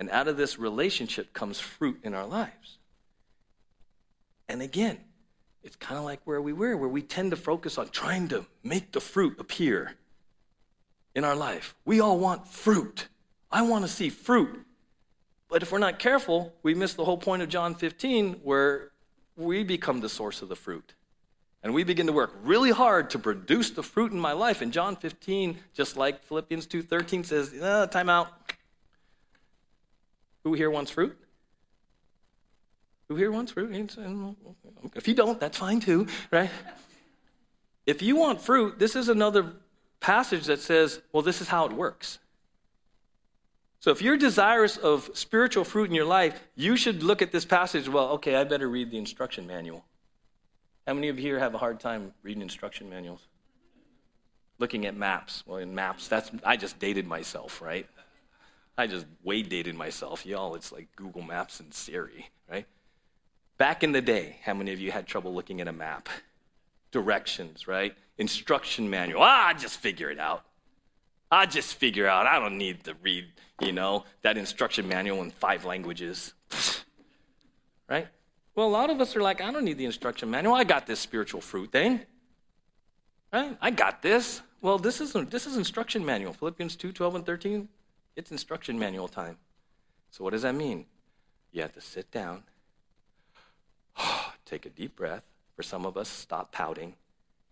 [0.00, 2.78] And out of this relationship comes fruit in our lives.
[4.48, 4.98] And again,
[5.62, 8.44] it's kind of like where we were, where we tend to focus on trying to
[8.64, 9.94] make the fruit appear
[11.14, 11.76] in our life.
[11.84, 13.06] We all want fruit.
[13.50, 14.66] I want to see fruit.
[15.48, 18.90] But if we're not careful, we miss the whole point of John 15, where
[19.36, 20.94] we become the source of the fruit.
[21.62, 24.62] And we begin to work really hard to produce the fruit in my life.
[24.62, 28.28] And John 15, just like Philippians 2.13 says, ah, time out.
[30.44, 31.18] Who here wants fruit?
[33.08, 33.74] Who here wants fruit?
[34.94, 36.50] If you don't, that's fine too, right?
[37.84, 39.52] If you want fruit, this is another
[40.00, 42.18] passage that says, well, this is how it works.
[43.80, 47.44] So if you're desirous of spiritual fruit in your life, you should look at this
[47.44, 47.88] passage.
[47.88, 49.84] Well, okay, I better read the instruction manual.
[50.86, 53.26] How many of you here have a hard time reading instruction manuals?
[54.58, 55.42] Looking at maps.
[55.46, 57.86] Well, in maps, that's I just dated myself, right?
[58.78, 60.24] I just way dated myself.
[60.24, 62.66] Y'all, it's like Google Maps and Siri, right?
[63.58, 66.08] Back in the day, how many of you had trouble looking at a map?
[66.92, 67.94] Directions, right?
[68.18, 69.22] Instruction manual.
[69.22, 70.44] Ah, I just figure it out.
[71.30, 72.26] I just figure out.
[72.26, 73.26] I don't need to read,
[73.60, 76.32] you know, that instruction manual in five languages.
[77.88, 78.08] right?
[78.56, 80.54] Well, a lot of us are like, I don't need the instruction manual.
[80.54, 82.00] I got this spiritual fruit thing.
[83.32, 83.56] Right?
[83.60, 84.40] I got this.
[84.60, 86.32] Well, this is this is instruction manual.
[86.32, 87.68] Philippians 2, 12 and 13.
[88.16, 89.36] It's instruction manual time.
[90.10, 90.86] So what does that mean?
[91.52, 92.42] You have to sit down
[94.44, 95.22] Take a deep breath.
[95.54, 96.94] For some of us, stop pouting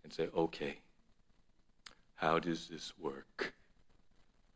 [0.03, 0.77] and say, okay,
[2.15, 3.53] how does this work?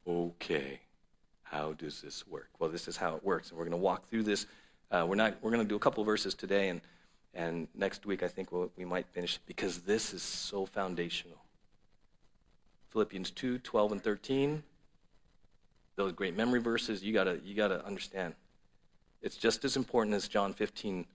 [0.07, 0.79] Okay,
[1.43, 2.49] how does this work?
[2.59, 3.49] Well, this is how it works.
[3.49, 4.45] And we're going to walk through this.
[4.91, 6.81] Uh, we're, not, we're going to do a couple verses today, and,
[7.33, 11.37] and next week I think we'll, we might finish because this is so foundational.
[12.89, 14.63] Philippians 2 12 and 13.
[15.95, 18.33] Those great memory verses, you gotta you got to understand.
[19.21, 21.05] It's just as important as John 15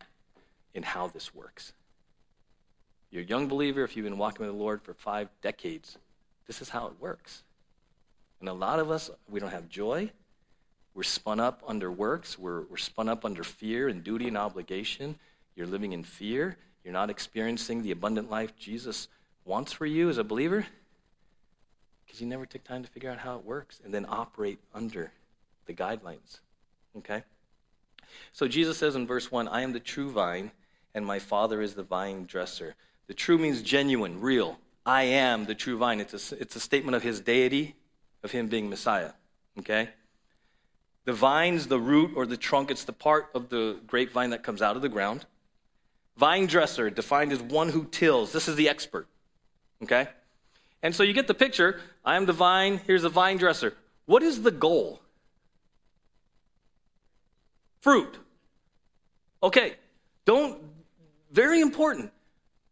[0.75, 1.73] in how this works.
[3.11, 5.99] You're a young believer, if you've been walking with the Lord for five decades,
[6.47, 7.43] this is how it works.
[8.41, 10.11] And a lot of us, we don't have joy.
[10.95, 12.39] We're spun up under works.
[12.39, 15.17] We're, we're spun up under fear and duty and obligation.
[15.57, 16.57] You're living in fear.
[16.85, 19.09] You're not experiencing the abundant life Jesus
[19.45, 20.67] wants for you as a believer
[22.05, 25.11] because you never took time to figure out how it works and then operate under
[25.67, 26.39] the guidelines.
[26.97, 27.25] Okay?
[28.33, 30.53] So Jesus says in verse 1 I am the true vine
[30.95, 32.77] and my Father is the vine dresser.
[33.09, 34.59] The true means genuine, real.
[34.87, 36.01] I am the true vine.
[36.01, 37.75] It's a, it's a statement of his deity,
[38.23, 39.13] of him being Messiah.
[39.59, 39.91] Okay?
[41.05, 44.63] The vine's the root or the trunk, it's the part of the grapevine that comes
[44.63, 45.27] out of the ground.
[46.17, 48.33] Vine dresser, defined as one who tills.
[48.33, 49.07] This is the expert.
[49.83, 50.09] Okay?
[50.83, 51.81] And so you get the picture.
[52.05, 53.75] I am the vine, here's the vine dresser.
[54.07, 55.01] What is the goal?
[57.81, 58.19] Fruit.
[59.43, 59.75] Okay,
[60.25, 60.59] don't
[61.35, 62.13] very important.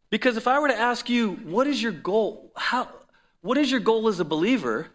[0.09, 2.53] Because if I were to ask you, what is your goal?
[2.55, 2.88] How,
[3.40, 4.88] what is your goal as a believer?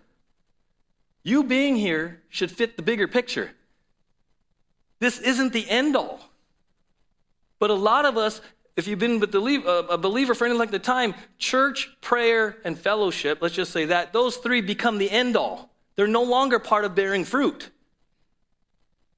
[1.24, 3.52] You being here should fit the bigger picture.
[5.00, 6.20] This isn't the end all.
[7.60, 8.42] But a lot of us,
[8.76, 12.78] if you've been with uh, a believer for any length of time, church, prayer, and
[12.78, 15.70] fellowship, let's just say that, those three become the end all.
[15.96, 17.70] They're no longer part of bearing fruit.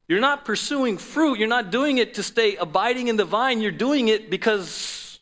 [0.08, 1.38] You're not pursuing fruit.
[1.38, 3.62] You're not doing it to stay abiding in the vine.
[3.62, 5.20] You're doing it because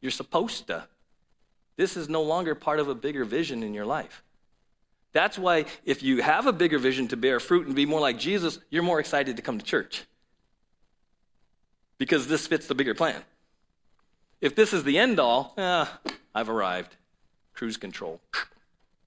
[0.00, 0.86] you're supposed to.
[1.76, 4.22] This is no longer part of a bigger vision in your life.
[5.16, 8.18] That's why, if you have a bigger vision to bear fruit and be more like
[8.18, 10.04] Jesus, you're more excited to come to church.
[11.96, 13.22] Because this fits the bigger plan.
[14.42, 15.86] If this is the end all, eh,
[16.34, 16.96] I've arrived.
[17.54, 18.20] Cruise control.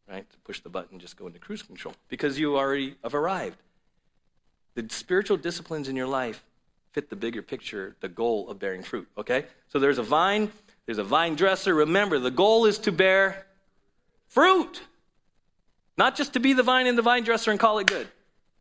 [0.10, 0.26] Right?
[0.46, 1.94] Push the button, just go into cruise control.
[2.08, 3.60] Because you already have arrived.
[4.74, 6.44] The spiritual disciplines in your life
[6.92, 9.08] fit the bigger picture, the goal of bearing fruit.
[9.16, 9.46] Okay?
[9.68, 10.52] So there's a vine,
[10.88, 11.76] there's a vine dresser.
[11.76, 13.46] Remember, the goal is to bear
[14.28, 14.82] fruit.
[16.00, 18.08] Not just to be the vine and the vine dresser and call it good.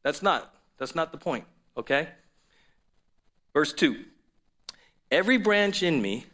[0.03, 0.53] That's not.
[0.77, 1.45] That's not the point.
[1.77, 2.09] Okay?
[3.55, 3.97] Verse 2.
[5.13, 6.27] Every branch in me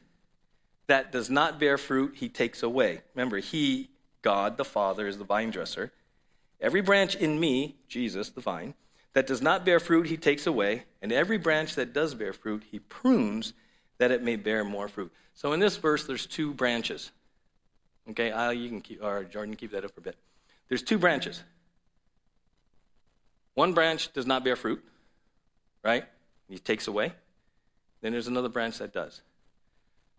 [0.87, 3.03] that does not bear fruit, he takes away.
[3.14, 3.90] Remember, he,
[4.23, 5.93] God the Father, is the vine dresser.
[6.59, 8.73] Every branch in me, Jesus, the vine,
[9.12, 10.85] that does not bear fruit, he takes away.
[11.03, 13.53] And every branch that does bear fruit, he prunes
[13.99, 15.12] that it may bear more fruit.
[15.35, 17.11] So in this verse, there's two branches.
[18.09, 20.17] Okay, I, you can keep, or Jordan, keep that up for a bit.
[20.68, 21.42] There's two branches.
[23.55, 24.83] One branch does not bear fruit,
[25.83, 26.05] right?
[26.48, 27.12] He takes away.
[28.00, 29.22] Then there's another branch that does.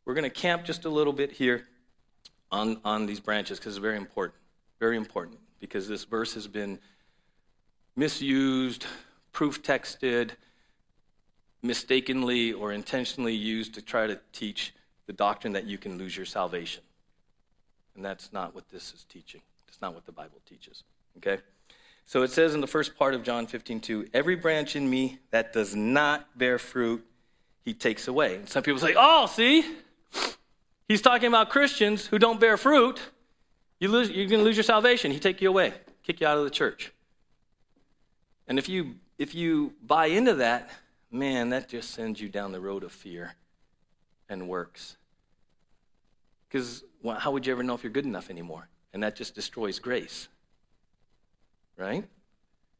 [0.06, 1.68] We're going to camp just a little bit here
[2.52, 4.40] on, on these branches because it's very important.
[4.80, 6.80] Very important because this verse has been
[7.96, 8.86] misused,
[9.32, 10.32] proof texted,
[11.62, 14.74] mistakenly or intentionally used to try to teach
[15.08, 16.84] the doctrine that you can lose your salvation.
[17.96, 19.42] And that's not what this is teaching.
[19.76, 20.86] That's not what the Bible teaches.
[21.18, 21.42] Okay?
[22.06, 25.20] So it says in the first part of John 15, 2, every branch in me
[25.32, 27.06] that does not bear fruit,
[27.62, 28.36] he takes away.
[28.36, 29.66] And some people say, oh, see,
[30.88, 33.02] He's talking about Christians who don't bear fruit.
[33.80, 35.12] You lose, you're going to lose your salvation.
[35.12, 36.94] He take you away, kick you out of the church.
[38.48, 40.70] And if you if you buy into that,
[41.12, 43.34] man, that just sends you down the road of fear
[44.30, 44.96] and works.
[46.48, 46.84] Because
[47.18, 48.70] how would you ever know if you're good enough anymore?
[48.96, 50.30] And that just destroys grace.
[51.76, 52.06] Right?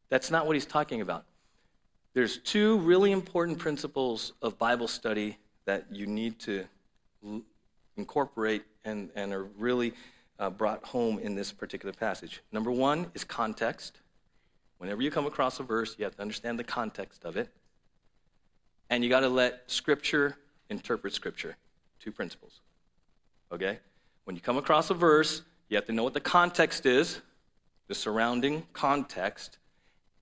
[0.08, 1.26] That's not what he's talking about.
[2.14, 6.64] There's two really important principles of Bible study that you need to
[7.98, 9.92] incorporate and, and are really
[10.38, 12.42] uh, brought home in this particular passage.
[12.50, 14.00] Number one is context.
[14.78, 17.50] Whenever you come across a verse, you have to understand the context of it.
[18.88, 20.38] And you got to let Scripture
[20.70, 21.56] interpret Scripture.
[22.00, 22.60] Two principles.
[23.52, 23.80] Okay?
[24.24, 27.20] When you come across a verse, you have to know what the context is,
[27.88, 29.58] the surrounding context,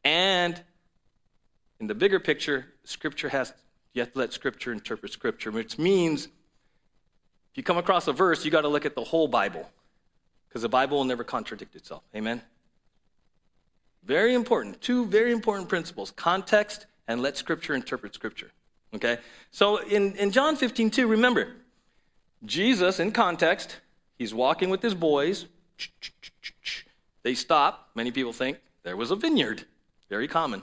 [0.05, 0.61] and
[1.81, 3.53] in the bigger picture, Scripture has,
[3.93, 8.45] you have to let Scripture interpret Scripture, which means if you come across a verse,
[8.45, 9.71] you got to look at the whole Bible
[10.49, 12.03] because the Bible will never contradict itself.
[12.15, 12.43] Amen?
[14.05, 14.81] Very important.
[14.81, 18.51] Two very important principles context and let Scripture interpret Scripture.
[18.95, 19.19] Okay?
[19.51, 21.49] So in, in John 15, 2, remember,
[22.45, 23.81] Jesus, in context,
[24.19, 25.47] he's walking with his boys.
[27.23, 27.91] They stop.
[27.95, 29.65] Many people think there was a vineyard.
[30.09, 30.63] Very common.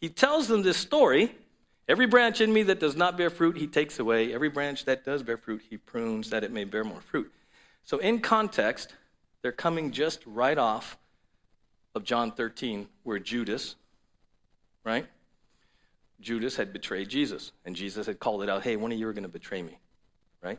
[0.00, 1.34] He tells them this story
[1.88, 4.34] Every branch in me that does not bear fruit, he takes away.
[4.34, 7.32] Every branch that does bear fruit, he prunes that it may bear more fruit.
[7.82, 8.94] So, in context,
[9.40, 10.98] they're coming just right off
[11.94, 13.76] of John 13, where Judas,
[14.84, 15.06] right?
[16.20, 19.14] Judas had betrayed Jesus, and Jesus had called it out hey, one of you are
[19.14, 19.78] going to betray me,
[20.42, 20.58] right?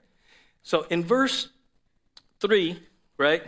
[0.63, 1.49] So, in verse
[2.39, 2.79] 3,
[3.17, 3.43] right,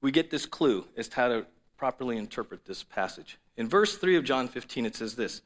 [0.00, 3.38] we get this clue as to how to properly interpret this passage.
[3.56, 5.42] In verse 3 of John 15, it says this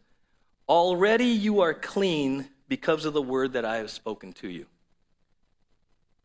[0.69, 4.67] Already you are clean because of the word that I have spoken to you.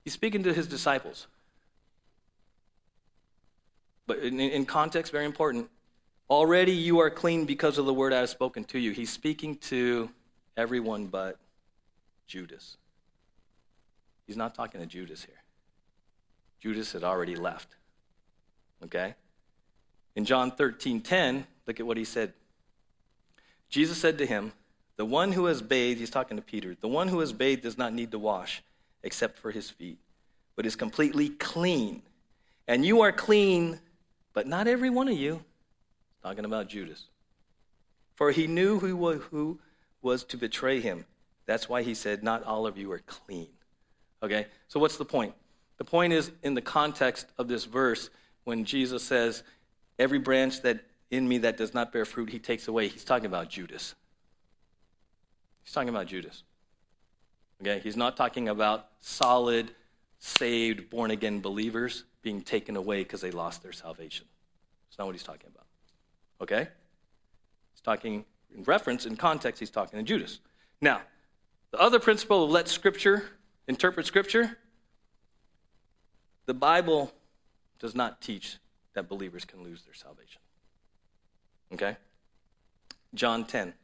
[0.03, 1.27] He's speaking to his disciples.
[4.07, 5.69] But in, in, context, very important.
[6.29, 8.91] Already you are clean because of the word I have spoken to you.
[8.91, 10.09] He's speaking to
[10.57, 11.37] everyone but
[12.25, 12.77] Judas.
[14.25, 15.38] He's not talking to Judas here.
[16.59, 17.75] Judas had already left.
[18.83, 19.15] Okay?
[20.15, 22.33] In John 13 10, look at what he said.
[23.69, 24.51] Jesus said to him,
[24.97, 27.77] The one who has bathed, he's talking to Peter, the one who has bathed does
[27.77, 28.63] not need to wash
[29.03, 29.97] except for his feet,
[30.55, 32.01] but is completely clean.
[32.67, 33.79] And you are clean,
[34.33, 35.43] but not every one of you.
[36.21, 37.05] Talking about Judas.
[38.15, 39.59] For he knew who, who
[40.01, 41.05] was to betray him.
[41.45, 43.47] That's why he said, Not all of you are clean.
[44.21, 44.47] Okay?
[44.67, 45.33] So what's the point?
[45.79, 48.11] The point is in the context of this verse
[48.43, 49.43] when Jesus says,
[49.97, 52.87] Every branch that in me that does not bear fruit, he takes away.
[52.87, 53.95] He's talking about Judas.
[55.63, 56.43] He's talking about Judas.
[57.61, 57.79] Okay?
[57.79, 59.71] He's not talking about solid,
[60.19, 64.25] saved, born again believers being taken away because they lost their salvation.
[64.87, 65.65] That's not what he's talking about.
[66.41, 66.69] Okay?
[67.73, 68.25] He's talking
[68.55, 70.39] in reference, in context, he's talking to Judas.
[70.81, 71.01] Now,
[71.71, 73.23] the other principle of let Scripture
[73.67, 74.57] interpret Scripture,
[76.49, 77.13] the Bible
[77.77, 78.57] does not teach
[78.95, 80.41] that believers can lose their salvation.
[81.71, 81.95] Okay?
[83.13, 83.75] John 10.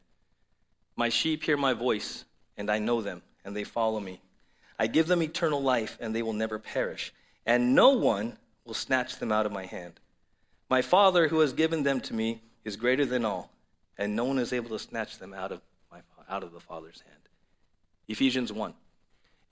[0.96, 2.26] My sheep hear my voice,
[2.58, 4.20] and I know them, and they follow me.
[4.80, 7.14] I give them eternal life, and they will never perish,
[7.46, 8.36] and no one
[8.66, 10.00] will snatch them out of my hand.
[10.68, 13.52] My Father, who has given them to me, is greater than all,
[13.96, 15.62] and no one is able to snatch them out of,
[15.92, 17.30] my, out of the Father's hand.
[18.08, 18.74] Ephesians 1.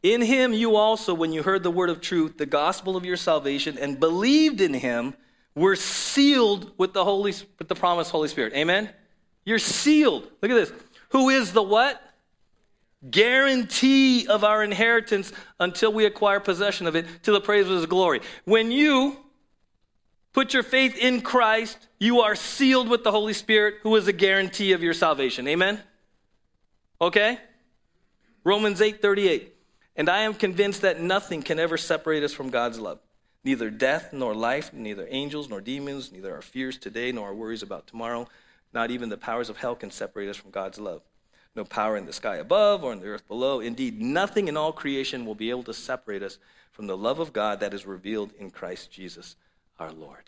[0.03, 3.15] In him you also, when you heard the word of truth, the gospel of your
[3.15, 5.15] salvation, and believed in him,
[5.55, 8.53] were sealed with the Holy with the promised Holy Spirit.
[8.53, 8.89] Amen?
[9.45, 10.29] You're sealed.
[10.41, 10.73] Look at this.
[11.09, 12.01] Who is the what?
[13.09, 17.85] Guarantee of our inheritance until we acquire possession of it to the praise of his
[17.85, 18.21] glory.
[18.45, 19.17] When you
[20.31, 24.13] put your faith in Christ, you are sealed with the Holy Spirit, who is a
[24.13, 25.47] guarantee of your salvation.
[25.47, 25.81] Amen?
[26.99, 27.37] Okay?
[28.43, 29.52] Romans 8 38.
[29.95, 32.99] And I am convinced that nothing can ever separate us from God's love.
[33.43, 37.61] Neither death nor life, neither angels nor demons, neither our fears today nor our worries
[37.61, 38.27] about tomorrow,
[38.73, 41.01] not even the powers of hell can separate us from God's love.
[41.55, 43.59] No power in the sky above or in the earth below.
[43.59, 46.39] Indeed, nothing in all creation will be able to separate us
[46.71, 49.35] from the love of God that is revealed in Christ Jesus
[49.77, 50.23] our Lord.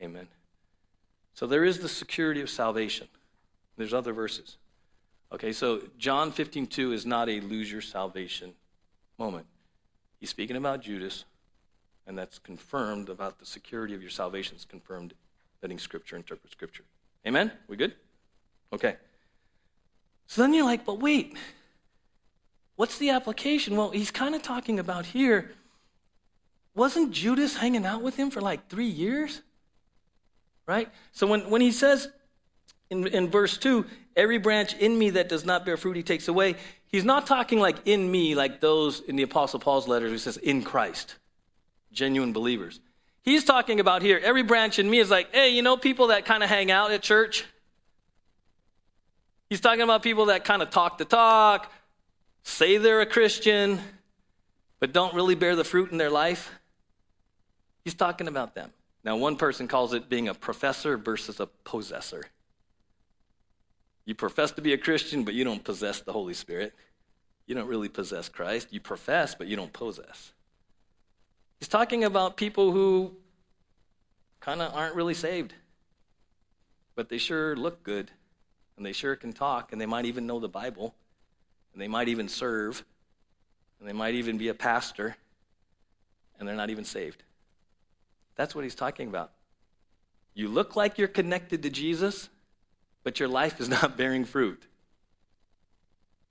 [0.00, 0.28] Amen.
[1.34, 3.08] So there is the security of salvation.
[3.76, 4.56] There's other verses.
[5.32, 8.54] Okay, so John 15, 2 is not a lose your salvation
[9.20, 9.46] moment.
[10.18, 11.24] He's speaking about Judas,
[12.06, 15.12] and that's confirmed about the security of your salvation is confirmed
[15.62, 16.84] letting Scripture interpret Scripture.
[17.26, 17.52] Amen?
[17.68, 17.94] We good?
[18.72, 18.96] Okay.
[20.26, 21.36] So then you're like, but wait,
[22.76, 23.76] what's the application?
[23.76, 25.52] Well, he's kind of talking about here.
[26.74, 29.42] Wasn't Judas hanging out with him for like three years?
[30.66, 30.88] Right?
[31.12, 32.08] So when, when he says
[32.88, 33.84] in, in verse 2,
[34.16, 36.56] every branch in me that does not bear fruit, he takes away,
[36.92, 40.36] he's not talking like in me, like those in the Apostle Paul's letters, he says
[40.36, 41.16] in Christ,
[41.92, 42.80] genuine believers.
[43.22, 46.24] He's talking about here, every branch in me is like, hey, you know, people that
[46.24, 47.44] kind of hang out at church?
[49.50, 51.70] He's talking about people that kind of talk the talk,
[52.44, 53.80] say they're a Christian,
[54.78, 56.50] but don't really bear the fruit in their life.
[57.84, 58.72] He's talking about them.
[59.04, 62.24] Now, one person calls it being a professor versus a possessor.
[64.10, 66.74] You profess to be a Christian, but you don't possess the Holy Spirit.
[67.46, 68.72] You don't really possess Christ.
[68.72, 70.32] You profess, but you don't possess.
[71.60, 73.14] He's talking about people who
[74.40, 75.54] kind of aren't really saved,
[76.96, 78.10] but they sure look good
[78.76, 80.92] and they sure can talk, and they might even know the Bible,
[81.72, 82.84] and they might even serve,
[83.78, 85.14] and they might even be a pastor,
[86.36, 87.22] and they're not even saved.
[88.34, 89.30] That's what he's talking about.
[90.34, 92.28] You look like you're connected to Jesus,
[93.02, 94.62] but your life is not bearing fruit.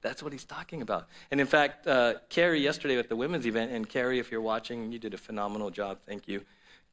[0.01, 1.07] That's what he's talking about.
[1.29, 4.91] And in fact, uh, Carrie, yesterday at the women's event, and Carrie, if you're watching,
[4.91, 5.99] you did a phenomenal job.
[6.05, 6.45] Thank you.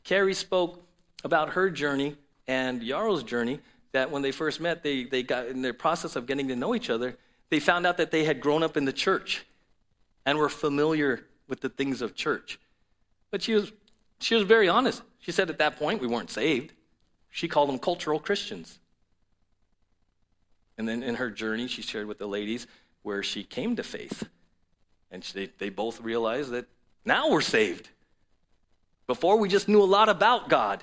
[0.03, 0.83] Carrie spoke
[1.23, 2.17] about her journey
[2.49, 3.61] and Yarrow's journey
[3.93, 6.75] that when they first met, they, they got in their process of getting to know
[6.75, 7.17] each other,
[7.49, 9.47] they found out that they had grown up in the church
[10.25, 12.59] and were familiar with the things of church.
[13.31, 13.73] But she was,
[14.19, 15.03] she was very honest.
[15.21, 16.73] She said at that point we weren't saved.
[17.31, 18.81] She called them cultural Christians.
[20.79, 22.67] And then in her journey, she shared with the ladies
[23.03, 24.29] where she came to faith.
[25.11, 26.67] And they, they both realized that
[27.05, 27.89] now we're saved.
[29.07, 30.83] Before, we just knew a lot about God.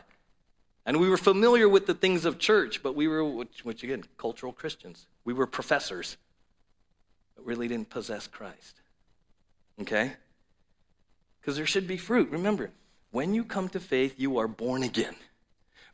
[0.85, 4.03] And we were familiar with the things of church, but we were, which, which again,
[4.17, 5.07] cultural Christians.
[5.23, 6.17] We were professors,
[7.35, 8.81] but really didn't possess Christ.
[9.81, 10.13] Okay?
[11.39, 12.29] Because there should be fruit.
[12.31, 12.71] Remember,
[13.11, 15.15] when you come to faith, you are born again.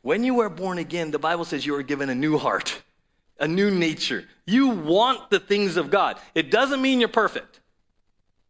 [0.02, 2.82] When you are born again, the Bible says you are given a new heart,
[3.40, 4.24] a new nature.
[4.46, 6.18] You want the things of God.
[6.34, 7.60] It doesn't mean you're perfect.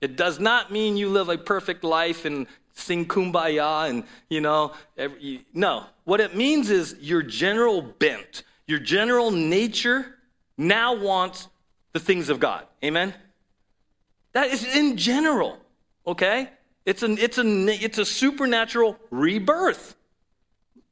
[0.00, 4.72] It does not mean you live a perfect life and sing kumbaya and, you know,
[4.96, 5.84] every, no.
[6.04, 10.16] What it means is your general bent, your general nature
[10.56, 11.48] now wants
[11.92, 12.66] the things of God.
[12.84, 13.14] Amen?
[14.32, 15.58] That is in general,
[16.06, 16.48] okay?
[16.86, 19.96] It's, an, it's, a, it's a supernatural rebirth.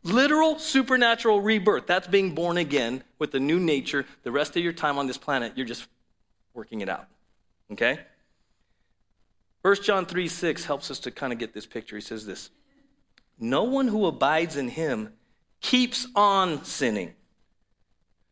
[0.08, 1.86] Literal supernatural rebirth.
[1.86, 4.06] That's being born again with a new nature.
[4.22, 5.86] The rest of your time on this planet, you're just
[6.54, 7.08] working it out.
[7.72, 8.00] Okay?
[9.62, 11.96] 1 John 3 6 helps us to kind of get this picture.
[11.96, 12.50] He says this
[13.38, 15.12] No one who abides in him
[15.60, 17.12] keeps on sinning.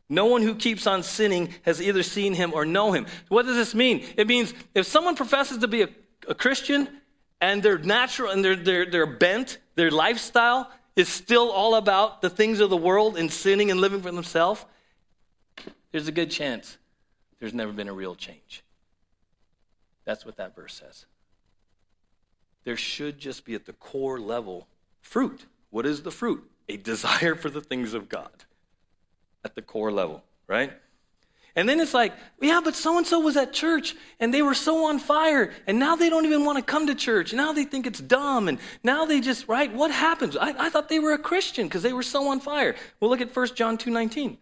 [0.09, 3.05] No one who keeps on sinning has either seen him or know him.
[3.27, 4.03] What does this mean?
[4.15, 5.89] It means if someone professes to be a,
[6.27, 6.87] a Christian
[7.39, 12.29] and their natural and their, their, their bent, their lifestyle is still all about the
[12.29, 14.65] things of the world and sinning and living for themselves,
[15.91, 16.77] there's a good chance
[17.39, 18.63] there's never been a real change.
[20.05, 21.05] That's what that verse says.
[22.63, 24.67] There should just be at the core level
[25.01, 25.45] fruit.
[25.69, 26.49] What is the fruit?
[26.67, 28.45] A desire for the things of God
[29.45, 30.73] at the core level, right?
[31.57, 34.53] And then it's like, yeah, but so and so was at church and they were
[34.53, 37.33] so on fire and now they don't even want to come to church.
[37.33, 39.73] Now they think it's dumb and now they just, right?
[39.73, 40.37] What happens?
[40.37, 42.75] I, I thought they were a Christian because they were so on fire.
[42.99, 44.37] Well, look at 1 John 2.19.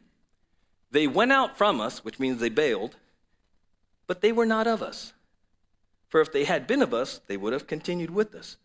[0.92, 2.98] They went out from us, which means they bailed,
[4.08, 5.14] but they were not of us.
[6.10, 8.58] For if they had been of us, they would have continued with us.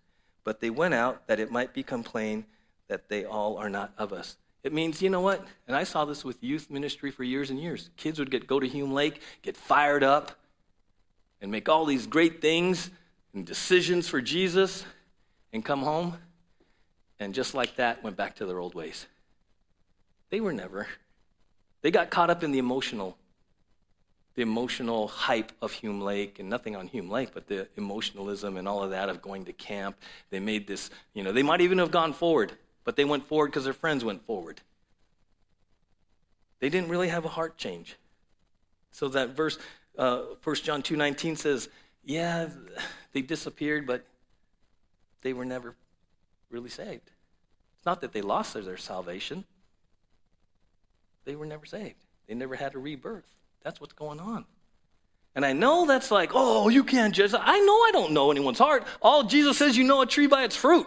[0.42, 2.46] But they went out that it might become plain
[2.88, 4.36] that they all are not of us.
[4.62, 5.46] It means, you know what?
[5.66, 7.90] And I saw this with youth ministry for years and years.
[7.96, 10.32] Kids would get go to Hume Lake, get fired up,
[11.40, 12.90] and make all these great things
[13.32, 14.84] and decisions for Jesus,
[15.52, 16.16] and come home,
[17.18, 19.06] and just like that, went back to their old ways.
[20.30, 20.86] They were never.
[21.82, 23.16] They got caught up in the emotional,
[24.34, 28.68] the emotional hype of Hume Lake, and nothing on Hume Lake, but the emotionalism and
[28.68, 29.96] all of that of going to camp.
[30.30, 32.52] They made this, you know, they might even have gone forward
[32.84, 34.60] but they went forward because their friends went forward.
[36.60, 37.96] They didn't really have a heart change.
[38.92, 39.58] So that verse,
[39.98, 41.68] uh, 1 John 2.19 says,
[42.04, 42.48] yeah,
[43.12, 44.04] they disappeared, but
[45.22, 45.74] they were never
[46.50, 47.10] really saved.
[47.78, 49.44] It's not that they lost their, their salvation.
[51.24, 52.04] They were never saved.
[52.26, 53.24] They never had a rebirth.
[53.62, 54.44] That's what's going on.
[55.34, 57.32] And I know that's like, oh, you can't judge.
[57.32, 58.84] I know I don't know anyone's heart.
[59.00, 60.86] All Jesus says, you know a tree by its fruit.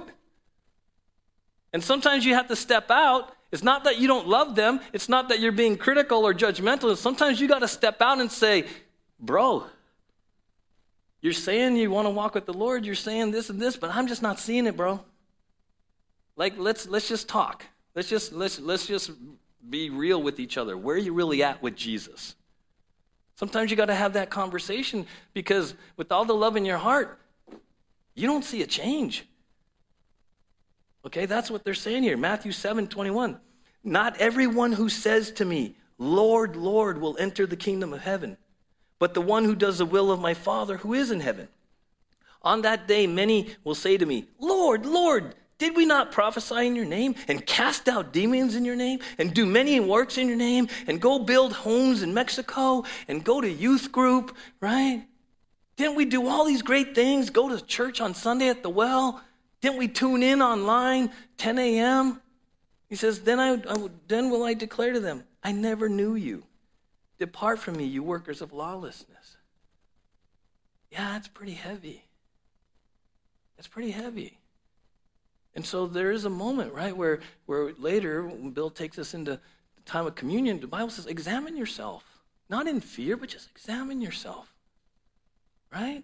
[1.73, 3.35] And sometimes you have to step out.
[3.51, 6.95] It's not that you don't love them, it's not that you're being critical or judgmental.
[6.95, 8.65] Sometimes you got to step out and say,
[9.19, 9.65] Bro,
[11.21, 13.89] you're saying you want to walk with the Lord, you're saying this and this, but
[13.91, 14.99] I'm just not seeing it, bro.
[16.35, 17.65] Like let's let's just talk.
[17.95, 19.11] Let's just let's let's just
[19.69, 20.77] be real with each other.
[20.77, 22.35] Where are you really at with Jesus?
[23.35, 27.19] Sometimes you got to have that conversation because with all the love in your heart,
[28.15, 29.25] you don't see a change.
[31.05, 32.17] Okay, that's what they're saying here.
[32.17, 33.39] Matthew 7 21.
[33.83, 38.37] Not everyone who says to me, Lord, Lord, will enter the kingdom of heaven,
[38.99, 41.49] but the one who does the will of my Father who is in heaven.
[42.41, 46.75] On that day, many will say to me, Lord, Lord, did we not prophesy in
[46.75, 50.37] your name and cast out demons in your name and do many works in your
[50.37, 55.05] name and go build homes in Mexico and go to youth group, right?
[55.75, 57.29] Didn't we do all these great things?
[57.29, 59.21] Go to church on Sunday at the well?
[59.63, 62.21] Didn't we tune in online 10 a.m.?
[62.89, 66.43] He says, then, I, I, then will I declare to them, I never knew you.
[67.17, 69.37] Depart from me, you workers of lawlessness.
[70.91, 72.03] Yeah, it's pretty heavy.
[73.57, 74.37] It's pretty heavy.
[75.55, 79.39] And so there is a moment, right, where, where later, when Bill takes us into
[79.77, 82.03] the time of communion, the Bible says, examine yourself.
[82.49, 84.53] Not in fear, but just examine yourself.
[85.71, 86.03] Right?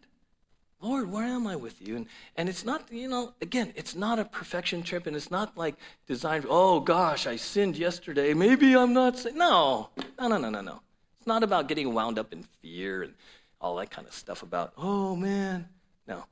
[0.82, 1.98] Lord, where am I with you?
[1.98, 2.08] And,
[2.38, 5.76] and it's not, you know, again, it's not a perfection trip and it's not like
[6.08, 8.34] designed, oh gosh, I sinned yesterday.
[8.34, 9.38] Maybe I'm not sin-.
[9.38, 10.82] No, no, no, no, no, no.
[11.18, 13.14] It's not about getting wound up in fear and
[13.60, 15.68] all that kind of stuff about, oh man.
[16.08, 16.26] No.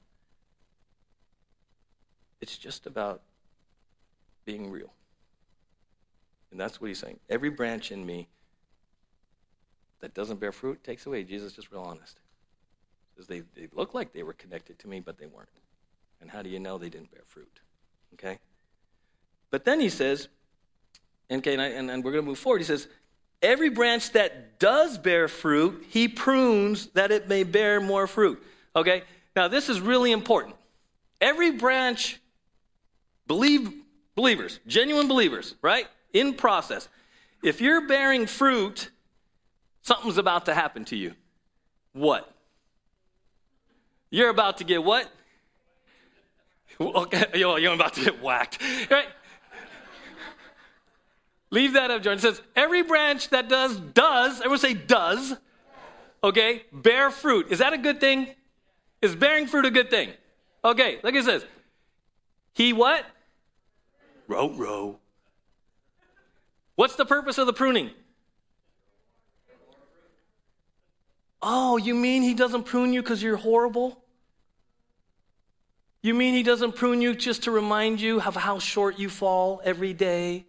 [2.39, 3.21] It's just about
[4.45, 4.93] being real.
[6.51, 7.19] And that's what he's saying.
[7.29, 8.29] Every branch in me
[9.99, 11.25] that doesn't bear fruit takes away.
[11.25, 12.17] Jesus just real honest
[13.17, 15.49] because they, they looked like they were connected to me, but they weren't.
[16.21, 17.59] And how do you know they didn't bear fruit?
[18.13, 18.37] Okay?
[19.49, 20.27] But then he says,
[21.31, 22.59] okay, and, I, and, and we're going to move forward.
[22.59, 22.87] He says,
[23.41, 28.41] Every branch that does bear fruit, he prunes that it may bear more fruit.
[28.75, 29.03] Okay?
[29.35, 30.55] Now, this is really important.
[31.21, 32.19] Every branch,
[33.27, 33.71] believe
[34.15, 35.87] believers, genuine believers, right?
[36.13, 36.89] In process.
[37.43, 38.89] If you're bearing fruit,
[39.83, 41.13] something's about to happen to you.
[41.93, 42.33] What?
[44.09, 45.09] You're about to get what?
[46.79, 49.07] Okay, you're about to get whacked, right?
[51.49, 52.19] Leave that up, Jordan.
[52.19, 55.35] It says, every branch that does, does, everyone say does,
[56.23, 57.47] okay, bear fruit.
[57.51, 58.27] Is that a good thing?
[59.01, 60.11] Is bearing fruit a good thing?
[60.63, 61.45] Okay, look at it says.
[62.53, 63.05] He what?
[64.27, 64.99] Row, row.
[66.75, 67.91] What's the purpose of the pruning?
[71.49, 74.03] Oh, you mean he doesn't prune you because you're horrible?
[76.01, 79.61] You mean he doesn't prune you just to remind you of how short you fall
[79.63, 80.45] every day?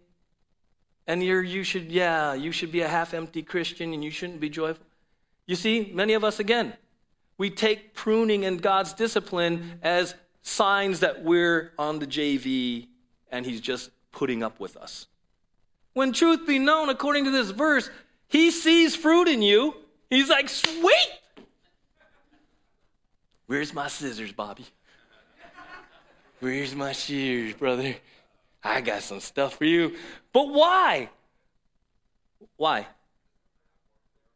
[1.07, 4.41] And you're, you should, yeah, you should be a half empty Christian and you shouldn't
[4.41, 4.85] be joyful.
[5.47, 6.73] You see, many of us, again,
[7.37, 12.87] we take pruning and God's discipline as signs that we're on the JV
[13.31, 15.07] and he's just putting up with us.
[15.93, 17.89] When truth be known, according to this verse,
[18.27, 19.75] He sees fruit in you.
[20.09, 21.09] He's like, sweet.
[23.45, 24.65] Where's my scissors, Bobby?
[26.39, 27.95] Where's my shears, brother?
[28.63, 29.95] I got some stuff for you.
[30.33, 31.09] But why?
[32.57, 32.87] Why?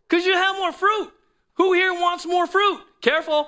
[0.07, 1.11] Because you have more fruit.
[1.55, 2.81] Who here wants more fruit?
[3.01, 3.47] Careful.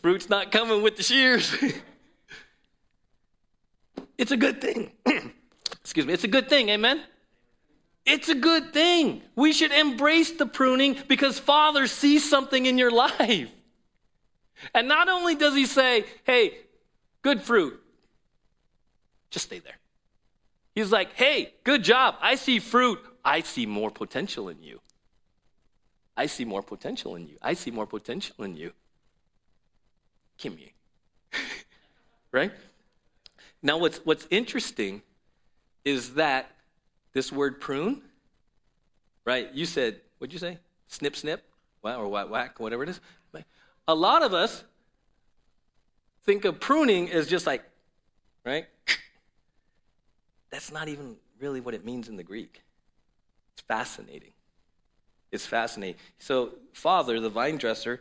[0.00, 1.52] Fruit's not coming with the shears.
[4.18, 4.92] it's a good thing.
[5.72, 6.12] Excuse me.
[6.12, 6.68] It's a good thing.
[6.68, 7.02] Amen.
[8.04, 9.22] It's a good thing.
[9.34, 13.50] We should embrace the pruning because Father sees something in your life.
[14.74, 16.54] And not only does he say, hey,
[17.22, 17.80] good fruit,
[19.30, 19.76] just stay there.
[20.74, 22.16] He's like, hey, good job.
[22.20, 22.98] I see fruit.
[23.24, 24.80] I see more potential in you.
[26.16, 27.36] I see more potential in you.
[27.42, 28.72] I see more potential in you.
[30.38, 30.72] Kimmy.
[32.32, 32.52] right?
[33.62, 35.02] Now, what's, what's interesting
[35.86, 36.50] is that
[37.12, 38.02] this word prune,
[39.24, 39.48] right?
[39.54, 40.58] You said, what'd you say?
[40.88, 41.44] Snip, snip,
[41.82, 43.00] or whack, whack, whatever it is.
[43.88, 44.64] A lot of us
[46.24, 47.62] think of pruning as just like,
[48.44, 48.66] right?
[50.50, 52.62] That's not even really what it means in the Greek.
[53.54, 54.32] It's fascinating.
[55.30, 56.00] It's fascinating.
[56.18, 58.00] So, Father, the vine dresser,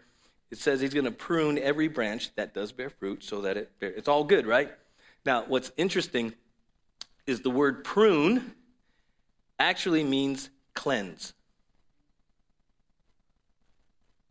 [0.50, 3.80] it says he's going to prune every branch that does bear fruit so that it
[3.80, 4.72] bear, it's all good, right?
[5.24, 6.34] Now, what's interesting
[7.28, 8.54] is the word prune
[9.60, 11.34] actually means cleanse.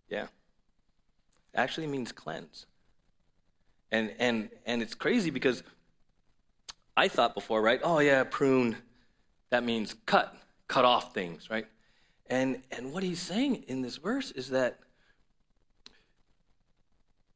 [0.08, 0.26] Yeah.
[1.54, 2.66] Actually means cleanse.
[3.90, 5.62] And and and it's crazy because
[6.96, 7.80] I thought before, right?
[7.82, 8.76] Oh yeah, prune
[9.50, 10.36] that means cut,
[10.68, 11.66] cut off things, right?
[12.26, 14.78] And and what he's saying in this verse is that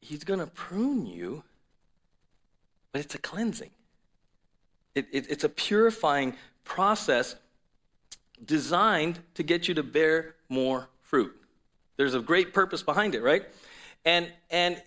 [0.00, 1.44] he's going to prune you,
[2.92, 3.70] but it's a cleansing.
[4.99, 6.34] It, it, it's a purifying
[6.64, 7.36] process
[8.44, 11.34] designed to get you to bear more fruit.
[11.96, 13.44] There's a great purpose behind it, right?
[14.05, 14.82] And and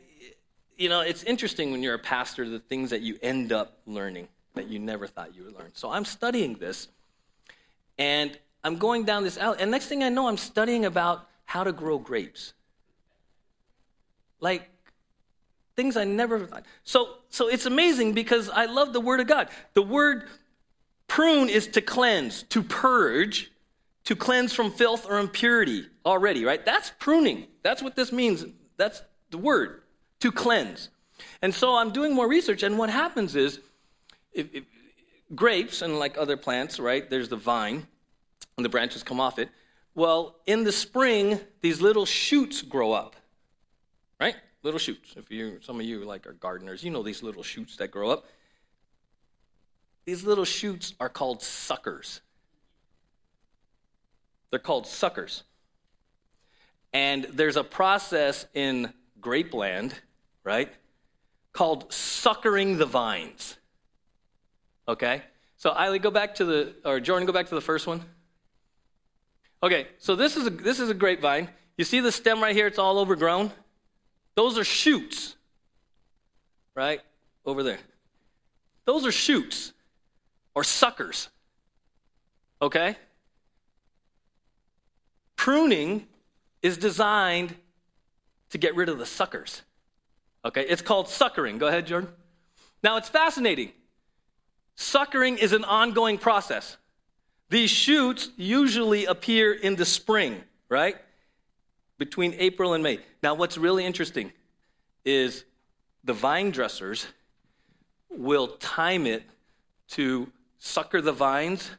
[0.77, 4.27] you know, it's interesting when you're a pastor the things that you end up learning
[4.55, 5.71] that you never thought you would learn.
[5.73, 6.87] So I'm studying this
[7.97, 11.63] and I'm going down this alley and next thing I know I'm studying about how
[11.63, 12.53] to grow grapes.
[14.39, 14.69] Like
[15.81, 16.65] things I never thought.
[16.83, 19.49] So so it's amazing because I love the word of God.
[19.73, 20.27] The word
[21.07, 23.51] Prune is to cleanse, to purge,
[24.05, 26.63] to cleanse from filth or impurity already, right?
[26.63, 27.47] That's pruning.
[27.63, 28.45] That's what this means.
[28.77, 29.81] That's the word,
[30.21, 30.87] to cleanse.
[31.41, 33.59] And so I'm doing more research, and what happens is
[34.31, 34.63] if, if,
[35.35, 37.09] grapes and like other plants, right?
[37.09, 37.85] There's the vine,
[38.55, 39.49] and the branches come off it.
[39.93, 43.17] Well, in the spring, these little shoots grow up,
[44.17, 44.35] right?
[44.63, 45.13] Little shoots.
[45.15, 48.09] If you, some of you like are gardeners, you know these little shoots that grow
[48.09, 48.25] up.
[50.05, 52.21] These little shoots are called suckers.
[54.49, 55.43] They're called suckers.
[56.93, 59.93] And there's a process in grapeland,
[60.43, 60.71] right,
[61.53, 63.57] called suckering the vines.
[64.87, 65.21] Okay?
[65.57, 68.03] So, Eiley, go back to the, or Jordan, go back to the first one.
[69.63, 71.47] Okay, so this is a, this is a grapevine.
[71.77, 72.67] You see the stem right here?
[72.67, 73.51] It's all overgrown.
[74.35, 75.35] Those are shoots,
[76.75, 77.01] right?
[77.45, 77.79] Over there.
[78.85, 79.73] Those are shoots
[80.55, 81.29] or suckers.
[82.61, 82.95] Okay?
[85.35, 86.07] Pruning
[86.61, 87.55] is designed
[88.51, 89.61] to get rid of the suckers.
[90.45, 90.61] Okay?
[90.61, 91.57] It's called suckering.
[91.57, 92.09] Go ahead, Jordan.
[92.83, 93.71] Now, it's fascinating.
[94.75, 96.77] Suckering is an ongoing process.
[97.49, 100.95] These shoots usually appear in the spring, right?
[102.01, 102.97] Between April and May.
[103.21, 104.33] Now, what's really interesting
[105.05, 105.45] is
[106.03, 107.05] the vine dressers
[108.09, 109.21] will time it
[109.89, 111.69] to sucker the vines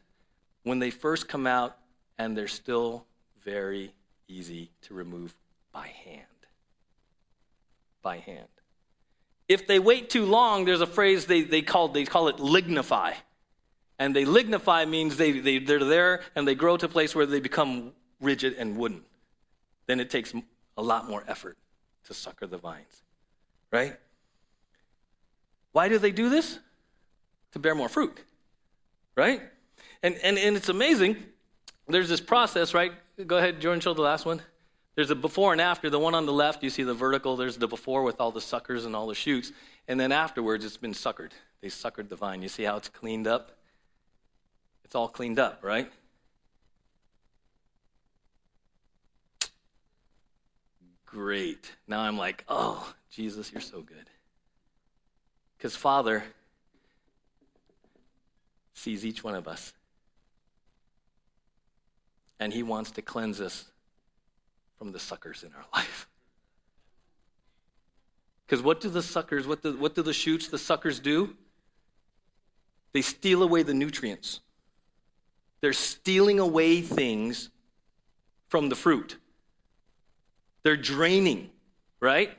[0.62, 1.77] when they first come out
[2.18, 3.05] and they're still
[3.45, 3.93] very
[4.29, 5.35] easy to remove
[5.73, 6.23] by hand.
[8.01, 8.47] By hand.
[9.49, 13.14] If they wait too long, there's a phrase they, they, call, they call it lignify.
[13.99, 17.27] And they lignify means they, they, they're there and they grow to a place where
[17.27, 19.03] they become rigid and wooden.
[19.93, 20.32] Then it takes
[20.76, 21.59] a lot more effort
[22.07, 23.03] to sucker the vines.
[23.70, 23.95] Right?
[25.72, 26.59] Why do they do this?
[27.53, 28.18] To bear more fruit
[29.16, 29.43] right?
[30.03, 31.16] And, and, and it's amazing.
[31.88, 32.93] There's this process, right?
[33.26, 34.40] Go ahead, Jordan, show the last one.
[34.95, 35.88] There's a before and after.
[35.90, 37.36] The one on the left, you see the vertical.
[37.36, 39.53] There's the before with all the suckers and all the shoots.
[39.88, 41.32] And then afterwards, it's been suckered.
[41.61, 42.43] They suckered the vine.
[42.43, 43.57] You see how it's cleaned up?
[44.84, 45.90] It's all cleaned up, right?
[51.13, 51.71] Great.
[51.87, 54.09] Now I'm like, oh, Jesus, you're so good.
[55.59, 56.25] Because, Father,
[58.73, 59.75] sees each one of us.
[62.41, 63.67] And he wants to cleanse us
[64.79, 66.09] from the suckers in our life.
[68.47, 71.37] Because what do the suckers, what do, what do the shoots, the suckers do?
[72.95, 74.41] They steal away the nutrients.
[75.61, 77.51] They're stealing away things
[78.49, 79.19] from the fruit.
[80.63, 81.51] They're draining,
[82.01, 82.31] right?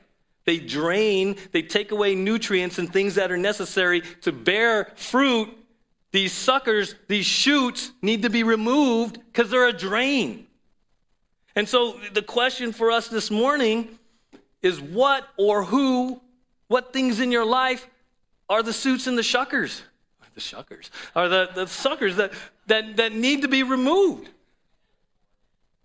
[0.44, 5.48] They drain, they take away nutrients and things that are necessary to bear fruit.
[6.12, 10.46] These suckers, these shoots need to be removed because they're a drain.
[11.56, 13.98] And so the question for us this morning
[14.62, 16.20] is what or who,
[16.68, 17.88] what things in your life
[18.48, 19.82] are the suits and the shuckers?
[20.34, 22.32] The shuckers are the, the suckers that,
[22.66, 24.28] that, that need to be removed.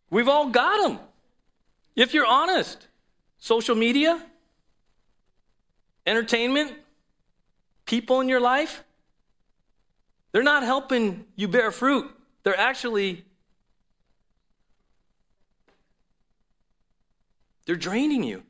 [0.10, 1.00] We've all got them.
[2.00, 2.88] If you're honest,
[3.40, 4.24] social media,
[6.08, 6.72] entertainment,
[7.86, 8.86] people in your life,
[10.32, 12.10] they're not helping you bear fruit.
[12.44, 13.26] They're actually
[17.66, 18.44] they're draining you.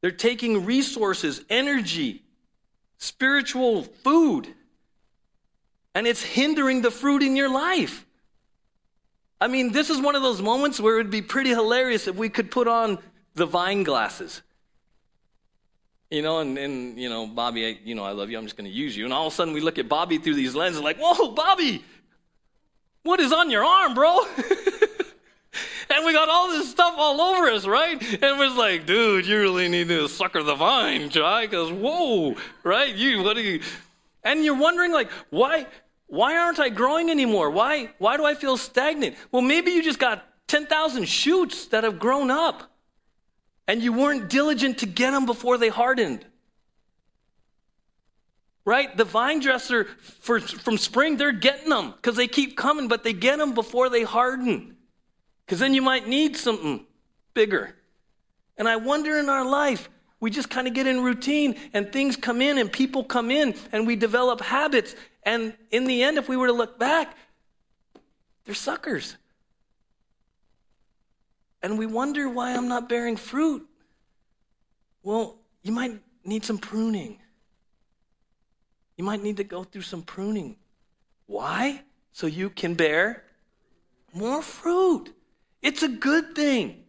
[0.00, 2.22] They're taking resources, energy,
[2.96, 4.48] spiritual food,
[5.94, 8.06] and it's hindering the fruit in your life.
[9.42, 12.14] I mean, this is one of those moments where it would be pretty hilarious if
[12.14, 13.00] we could put on
[13.34, 14.40] the vine glasses.
[16.12, 18.38] You know, and, and you know, Bobby, I, you know, I love you.
[18.38, 19.04] I'm just going to use you.
[19.04, 21.84] And all of a sudden we look at Bobby through these lenses like, whoa, Bobby,
[23.02, 24.20] what is on your arm, bro?
[25.90, 28.00] and we got all this stuff all over us, right?
[28.22, 32.94] And we're like, dude, you really need to sucker the vine, Jai, because whoa, right?
[32.94, 33.60] You, what are you?
[34.22, 35.66] And you're wondering, like, why,
[36.12, 37.48] why aren't I growing anymore?
[37.48, 39.16] Why, why do I feel stagnant?
[39.30, 42.70] Well, maybe you just got 10,000 shoots that have grown up
[43.66, 46.26] and you weren't diligent to get them before they hardened.
[48.66, 48.94] Right?
[48.94, 49.86] The vine dresser
[50.20, 53.88] for, from spring, they're getting them because they keep coming, but they get them before
[53.88, 54.76] they harden.
[55.46, 56.84] Because then you might need something
[57.32, 57.74] bigger.
[58.58, 59.88] And I wonder in our life,
[60.20, 63.54] we just kind of get in routine and things come in and people come in
[63.72, 64.94] and we develop habits.
[65.22, 67.16] And in the end, if we were to look back,
[68.44, 69.16] they're suckers.
[71.62, 73.66] And we wonder why I'm not bearing fruit.
[75.02, 77.18] Well, you might need some pruning.
[78.96, 80.56] You might need to go through some pruning.
[81.26, 81.82] Why?
[82.12, 83.24] So you can bear
[84.12, 85.14] more fruit.
[85.62, 86.84] It's a good thing.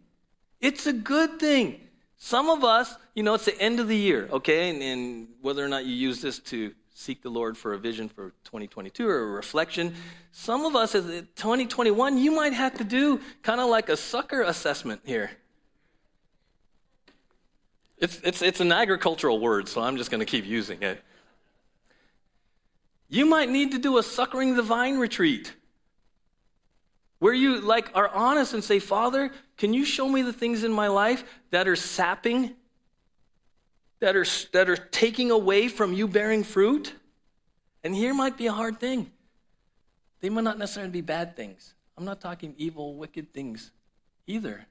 [0.59, 1.79] It's a good thing.
[2.17, 4.69] Some of us, you know, it's the end of the year, okay?
[4.69, 8.07] And, and, whether or not you use this to seek the Lord for a vision
[8.07, 9.95] for 2022 or a reflection,
[10.31, 14.41] some of us, as 2021, you might have to do kind of like a sucker
[14.41, 15.31] assessment here.
[17.97, 21.03] It's, it's, it's an agricultural word, so I'm just going to keep using it.
[23.09, 25.53] You might need to do a suckering the vine retreat
[27.19, 30.73] where you like are honest and say, Father, can you show me the things in
[30.73, 32.53] my life that are sapping,
[34.03, 36.93] that are, that are taking away from you bearing fruit?
[37.85, 39.09] And here might be a hard thing.
[40.19, 41.73] They might not necessarily be bad things.
[41.97, 43.71] I'm not talking evil, wicked things
[44.27, 44.65] either.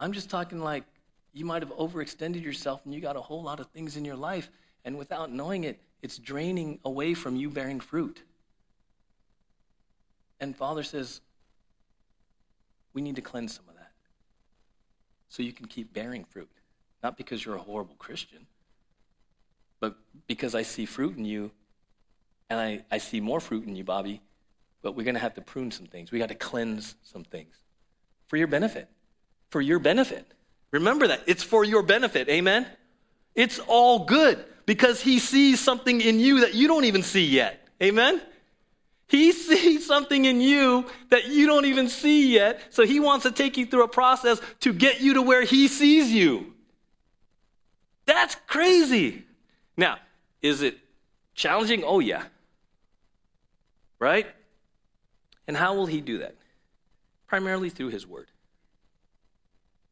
[0.00, 0.84] I'm just talking like
[1.34, 4.16] you might have overextended yourself and you got a whole lot of things in your
[4.16, 4.50] life,
[4.86, 8.22] and without knowing it, it's draining away from you bearing fruit.
[10.40, 11.20] And Father says,
[12.94, 13.92] we need to cleanse some of that
[15.28, 16.50] so you can keep bearing fruit.
[17.02, 18.46] Not because you're a horrible Christian,
[19.84, 21.50] but because I see fruit in you
[22.48, 24.22] and I, I see more fruit in you, Bobby.
[24.80, 26.10] But we're going to have to prune some things.
[26.10, 27.54] We got to cleanse some things
[28.28, 28.88] for your benefit.
[29.50, 30.26] For your benefit.
[30.70, 31.20] Remember that.
[31.26, 32.30] It's for your benefit.
[32.30, 32.66] Amen?
[33.34, 37.68] It's all good because he sees something in you that you don't even see yet.
[37.82, 38.22] Amen?
[39.06, 42.58] He sees something in you that you don't even see yet.
[42.70, 45.68] So he wants to take you through a process to get you to where he
[45.68, 46.54] sees you.
[48.06, 49.24] That's crazy.
[49.76, 49.98] Now,
[50.42, 50.78] is it
[51.34, 51.82] challenging?
[51.84, 52.24] Oh, yeah.
[53.98, 54.26] Right?
[55.46, 56.34] And how will he do that?
[57.26, 58.28] Primarily through his word.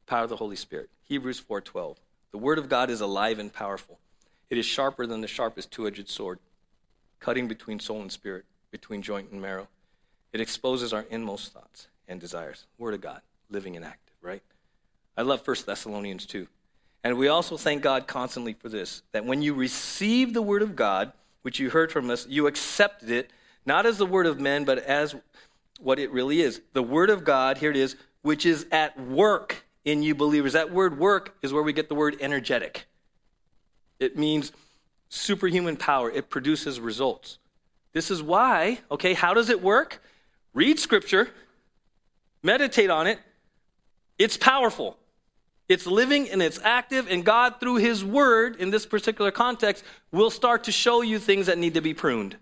[0.06, 0.90] Power of the Holy Spirit.
[1.04, 1.96] Hebrews 4:12.
[2.30, 3.98] The word of God is alive and powerful.
[4.50, 6.38] It is sharper than the sharpest two-edged sword,
[7.20, 9.68] cutting between soul and spirit between joint and marrow.
[10.32, 12.66] It exposes our inmost thoughts and desires.
[12.78, 14.42] Word of God, living and active, right?
[15.16, 16.48] I love 1 Thessalonians 2.
[17.04, 20.76] And we also thank God constantly for this that when you receive the word of
[20.76, 23.30] God, which you heard from us, you accepted it,
[23.66, 25.14] not as the word of men, but as
[25.80, 26.60] what it really is.
[26.72, 30.52] The word of God, here it is, which is at work in you believers.
[30.52, 32.86] That word work is where we get the word energetic.
[33.98, 34.52] It means
[35.08, 37.38] superhuman power, it produces results.
[37.92, 40.02] This is why, okay, how does it work?
[40.54, 41.28] Read scripture,
[42.42, 43.18] meditate on it.
[44.18, 44.96] It's powerful.
[45.72, 50.28] It's living and it's active, and God, through His Word, in this particular context, will
[50.28, 52.36] start to show you things that need to be pruned,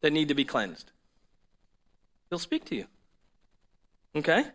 [0.00, 0.90] that need to be cleansed.
[2.30, 2.86] He'll speak to you.
[4.16, 4.46] Okay?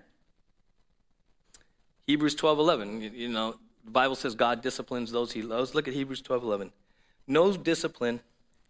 [2.07, 3.01] Hebrews 12 11.
[3.13, 5.75] You, know, the Bible says God disciplines those he loves.
[5.75, 6.71] Look at Hebrews 12 11.
[7.27, 8.21] No discipline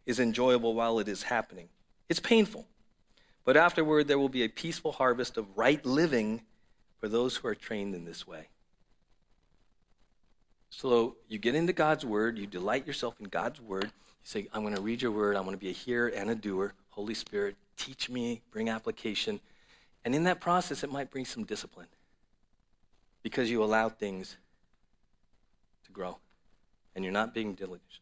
[0.05, 1.69] is enjoyable while it is happening,
[2.09, 2.67] it's painful.
[3.45, 6.41] But afterward, there will be a peaceful harvest of right living
[6.99, 8.47] for those who are trained in this way.
[10.75, 13.85] So you get into God's word, you delight yourself in God's word.
[13.85, 13.91] You
[14.23, 16.35] say, I'm going to read your word, I'm going to be a hearer and a
[16.35, 16.73] doer.
[16.89, 19.39] Holy Spirit, teach me, bring application.
[20.03, 21.85] And in that process, it might bring some discipline
[23.21, 24.35] because you allow things
[25.85, 26.17] to grow
[26.95, 27.99] and you're not being diligent.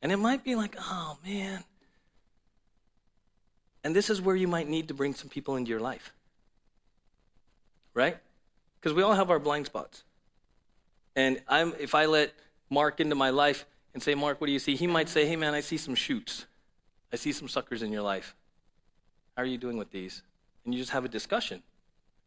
[0.00, 1.64] And it might be like, oh man.
[3.82, 6.12] And this is where you might need to bring some people into your life.
[7.94, 8.16] Right?
[8.78, 10.04] Because we all have our blind spots.
[11.16, 12.34] And I'm, if I let
[12.70, 13.64] Mark into my life
[13.94, 14.76] and say, Mark, what do you see?
[14.76, 16.44] He might say, hey man, I see some shoots.
[17.12, 18.36] I see some suckers in your life.
[19.36, 20.22] How are you doing with these?
[20.64, 21.62] And you just have a discussion.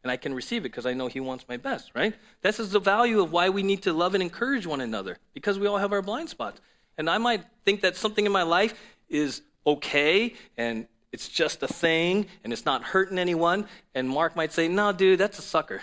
[0.02, 2.14] And I can receive it because I know he wants my best, right?
[2.40, 5.58] This is the value of why we need to love and encourage one another because
[5.58, 6.60] we all have our blind spots.
[6.98, 8.74] And I might think that something in my life
[9.08, 13.66] is okay and it's just a thing and it's not hurting anyone.
[13.94, 15.82] And Mark might say, no, dude, that's a sucker.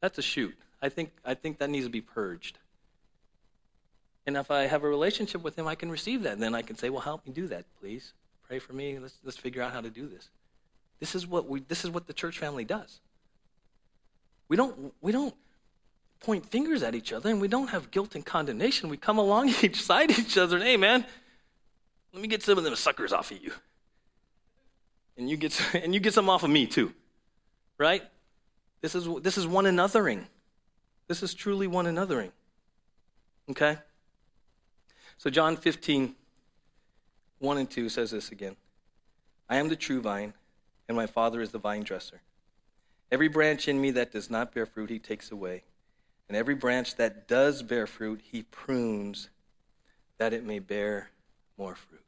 [0.00, 0.54] That's a shoot.
[0.82, 2.58] I think, I think that needs to be purged.
[4.26, 6.34] And if I have a relationship with him, I can receive that.
[6.34, 8.12] And then I can say, well, help me do that, please.
[8.46, 8.98] Pray for me.
[8.98, 10.28] Let's, let's figure out how to do this.
[11.00, 13.00] This is what we this is what the church family does.
[14.48, 15.34] We don't we don't
[16.20, 18.90] point fingers at each other and we don't have guilt and condemnation.
[18.90, 21.06] We come along each side each other and hey man,
[22.12, 23.52] let me get some of them suckers off of you.
[25.16, 26.92] And you get and you get some off of me too.
[27.78, 28.02] Right?
[28.82, 30.24] This is this is one anothering.
[31.10, 32.30] This is truly one anothering.
[33.50, 33.78] Okay?
[35.18, 36.14] So, John 15,
[37.40, 38.54] 1 and 2 says this again
[39.48, 40.34] I am the true vine,
[40.86, 42.20] and my Father is the vine dresser.
[43.10, 45.64] Every branch in me that does not bear fruit, he takes away.
[46.28, 49.30] And every branch that does bear fruit, he prunes
[50.18, 51.10] that it may bear
[51.58, 52.04] more fruit.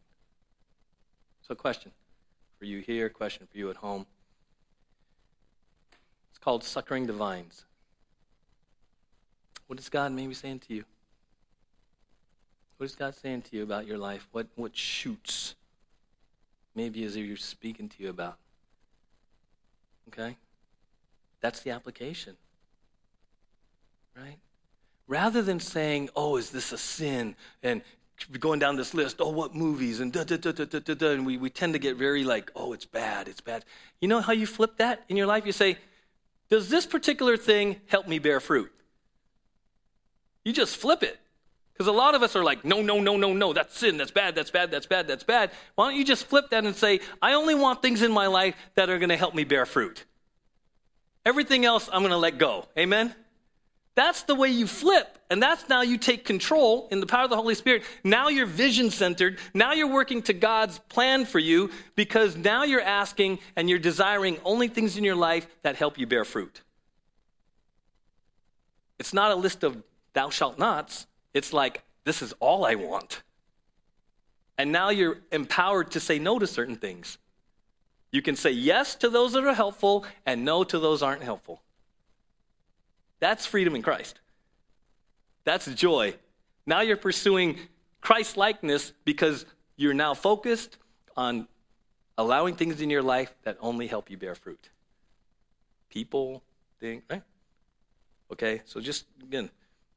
[1.48, 1.90] So, question
[2.56, 4.06] for you here, question for you at home.
[6.30, 7.64] It's called suckering the vines.
[9.72, 10.84] What is God maybe saying to you?
[12.76, 14.28] What is God saying to you about your life?
[14.30, 15.54] What, what shoots
[16.74, 18.36] maybe is He speaking to you about?
[20.08, 20.36] Okay?
[21.40, 22.36] That's the application.
[24.14, 24.36] Right?
[25.08, 27.34] Rather than saying, oh, is this a sin?
[27.62, 27.80] And
[28.40, 30.00] going down this list, oh, what movies?
[30.00, 31.12] And da da da da da da.
[31.12, 33.64] And we, we tend to get very like, oh, it's bad, it's bad.
[34.02, 35.46] You know how you flip that in your life?
[35.46, 35.78] You say,
[36.50, 38.70] does this particular thing help me bear fruit?
[40.44, 41.18] You just flip it.
[41.72, 44.10] Because a lot of us are like, no, no, no, no, no, that's sin, that's
[44.10, 45.50] bad, that's bad, that's bad, that's bad.
[45.74, 48.54] Why don't you just flip that and say, I only want things in my life
[48.74, 50.04] that are going to help me bear fruit?
[51.24, 52.66] Everything else I'm going to let go.
[52.78, 53.14] Amen?
[53.94, 55.18] That's the way you flip.
[55.30, 57.84] And that's now you take control in the power of the Holy Spirit.
[58.04, 59.38] Now you're vision centered.
[59.54, 64.38] Now you're working to God's plan for you because now you're asking and you're desiring
[64.44, 66.62] only things in your life that help you bear fruit.
[68.98, 69.82] It's not a list of
[70.12, 71.06] thou shalt nots.
[71.34, 73.22] It's like, this is all I want.
[74.58, 77.18] And now you're empowered to say no to certain things.
[78.10, 81.62] You can say yes to those that are helpful and no to those aren't helpful.
[83.20, 84.20] That's freedom in Christ.
[85.44, 86.14] That's joy.
[86.66, 87.58] Now you're pursuing
[88.00, 89.46] Christ likeness because
[89.76, 90.76] you're now focused
[91.16, 91.48] on
[92.18, 94.68] allowing things in your life that only help you bear fruit.
[95.88, 96.42] People,
[96.80, 97.18] things, right?
[97.18, 99.50] Eh, okay, so just again,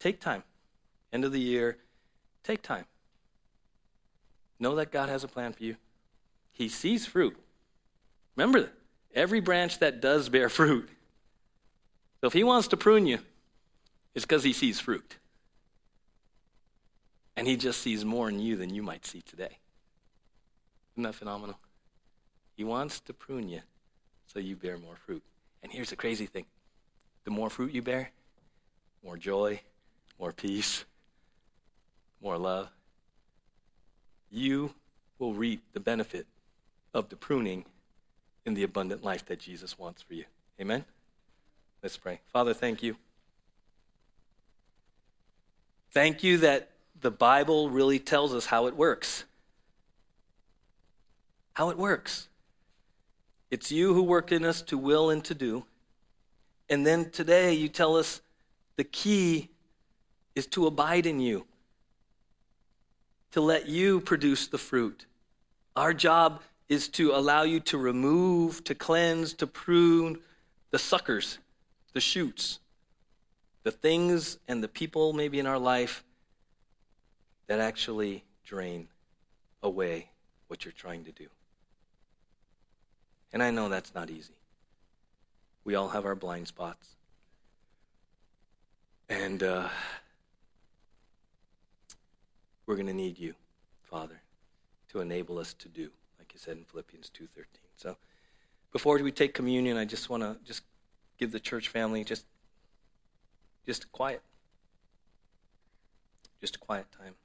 [0.05, 0.43] take time.
[1.11, 1.77] End of the year,
[2.43, 2.85] take time.
[4.59, 5.77] Know that God has a plan for you.
[6.51, 7.35] He sees fruit.
[8.35, 8.69] Remember,
[9.15, 10.87] every branch that does bear fruit.
[12.21, 13.17] So if He wants to prune you,
[14.13, 15.15] it's because He sees fruit.
[17.35, 19.57] And He just sees more in you than you might see today.
[20.93, 21.57] Isn't that phenomenal?
[22.55, 23.61] He wants to prune you
[24.27, 25.23] so you bear more fruit.
[25.63, 26.45] And here's the crazy thing
[27.23, 28.11] the more fruit you bear,
[29.03, 29.61] more joy,
[30.19, 30.85] more peace,
[32.21, 32.69] more love.
[34.31, 34.73] You
[35.19, 36.27] will reap the benefit
[36.93, 37.65] of the pruning
[38.45, 40.25] in the abundant life that Jesus wants for you.
[40.59, 40.85] Amen?
[41.83, 42.19] Let's pray.
[42.33, 42.95] Father, thank you.
[45.91, 49.25] Thank you that the Bible really tells us how it works.
[51.55, 52.27] how it works.
[53.49, 55.65] It's you who work in us to will and to do.
[56.69, 58.21] And then today you tell us
[58.75, 59.49] the key
[60.35, 61.45] is to abide in you,
[63.31, 65.05] to let you produce the fruit.
[65.75, 70.19] Our job is to allow you to remove, to cleanse, to prune
[70.71, 71.37] the suckers,
[71.93, 72.59] the shoots,
[73.63, 76.03] the things and the people maybe in our life
[77.47, 78.87] that actually drain
[79.63, 80.09] away
[80.47, 81.27] what you're trying to do.
[83.33, 84.33] And I know that's not easy.
[85.63, 86.87] We all have our blind spots.
[89.09, 89.69] And uh,
[92.65, 93.35] we're going to need you,
[93.83, 94.21] Father,
[94.89, 97.45] to enable us to do, like you said in Philippians 2.13.
[97.77, 97.97] So
[98.71, 100.63] before we take communion, I just want to just
[101.17, 102.25] give the church family just,
[103.65, 104.21] just quiet.
[106.41, 107.15] Just a quiet time.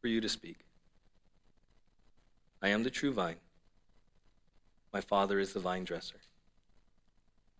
[0.00, 0.58] For you to speak.
[2.62, 3.36] I am the true vine.
[4.92, 6.16] My Father is the vine dresser.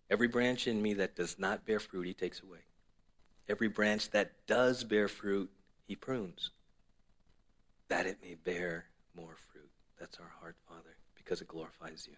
[0.09, 2.66] Every branch in me that does not bear fruit, he takes away.
[3.49, 5.49] Every branch that does bear fruit,
[5.87, 6.51] he prunes,
[7.87, 8.85] that it may bear
[9.15, 9.69] more fruit.
[9.99, 12.17] That's our heart, Father, because it glorifies you.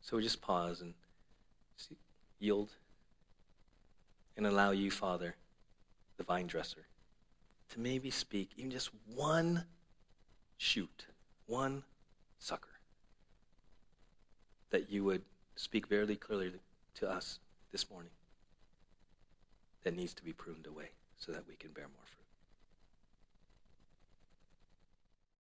[0.00, 0.94] So we just pause and
[2.38, 2.70] yield
[4.36, 5.34] and allow you, Father,
[6.16, 6.86] the vine dresser,
[7.70, 9.64] to maybe speak even just one
[10.56, 11.06] shoot,
[11.46, 11.82] one
[12.38, 12.68] sucker,
[14.70, 15.22] that you would
[15.56, 16.52] speak very clearly
[16.94, 17.40] to us
[17.72, 18.10] this morning
[19.84, 22.17] that needs to be pruned away so that we can bear more fruit.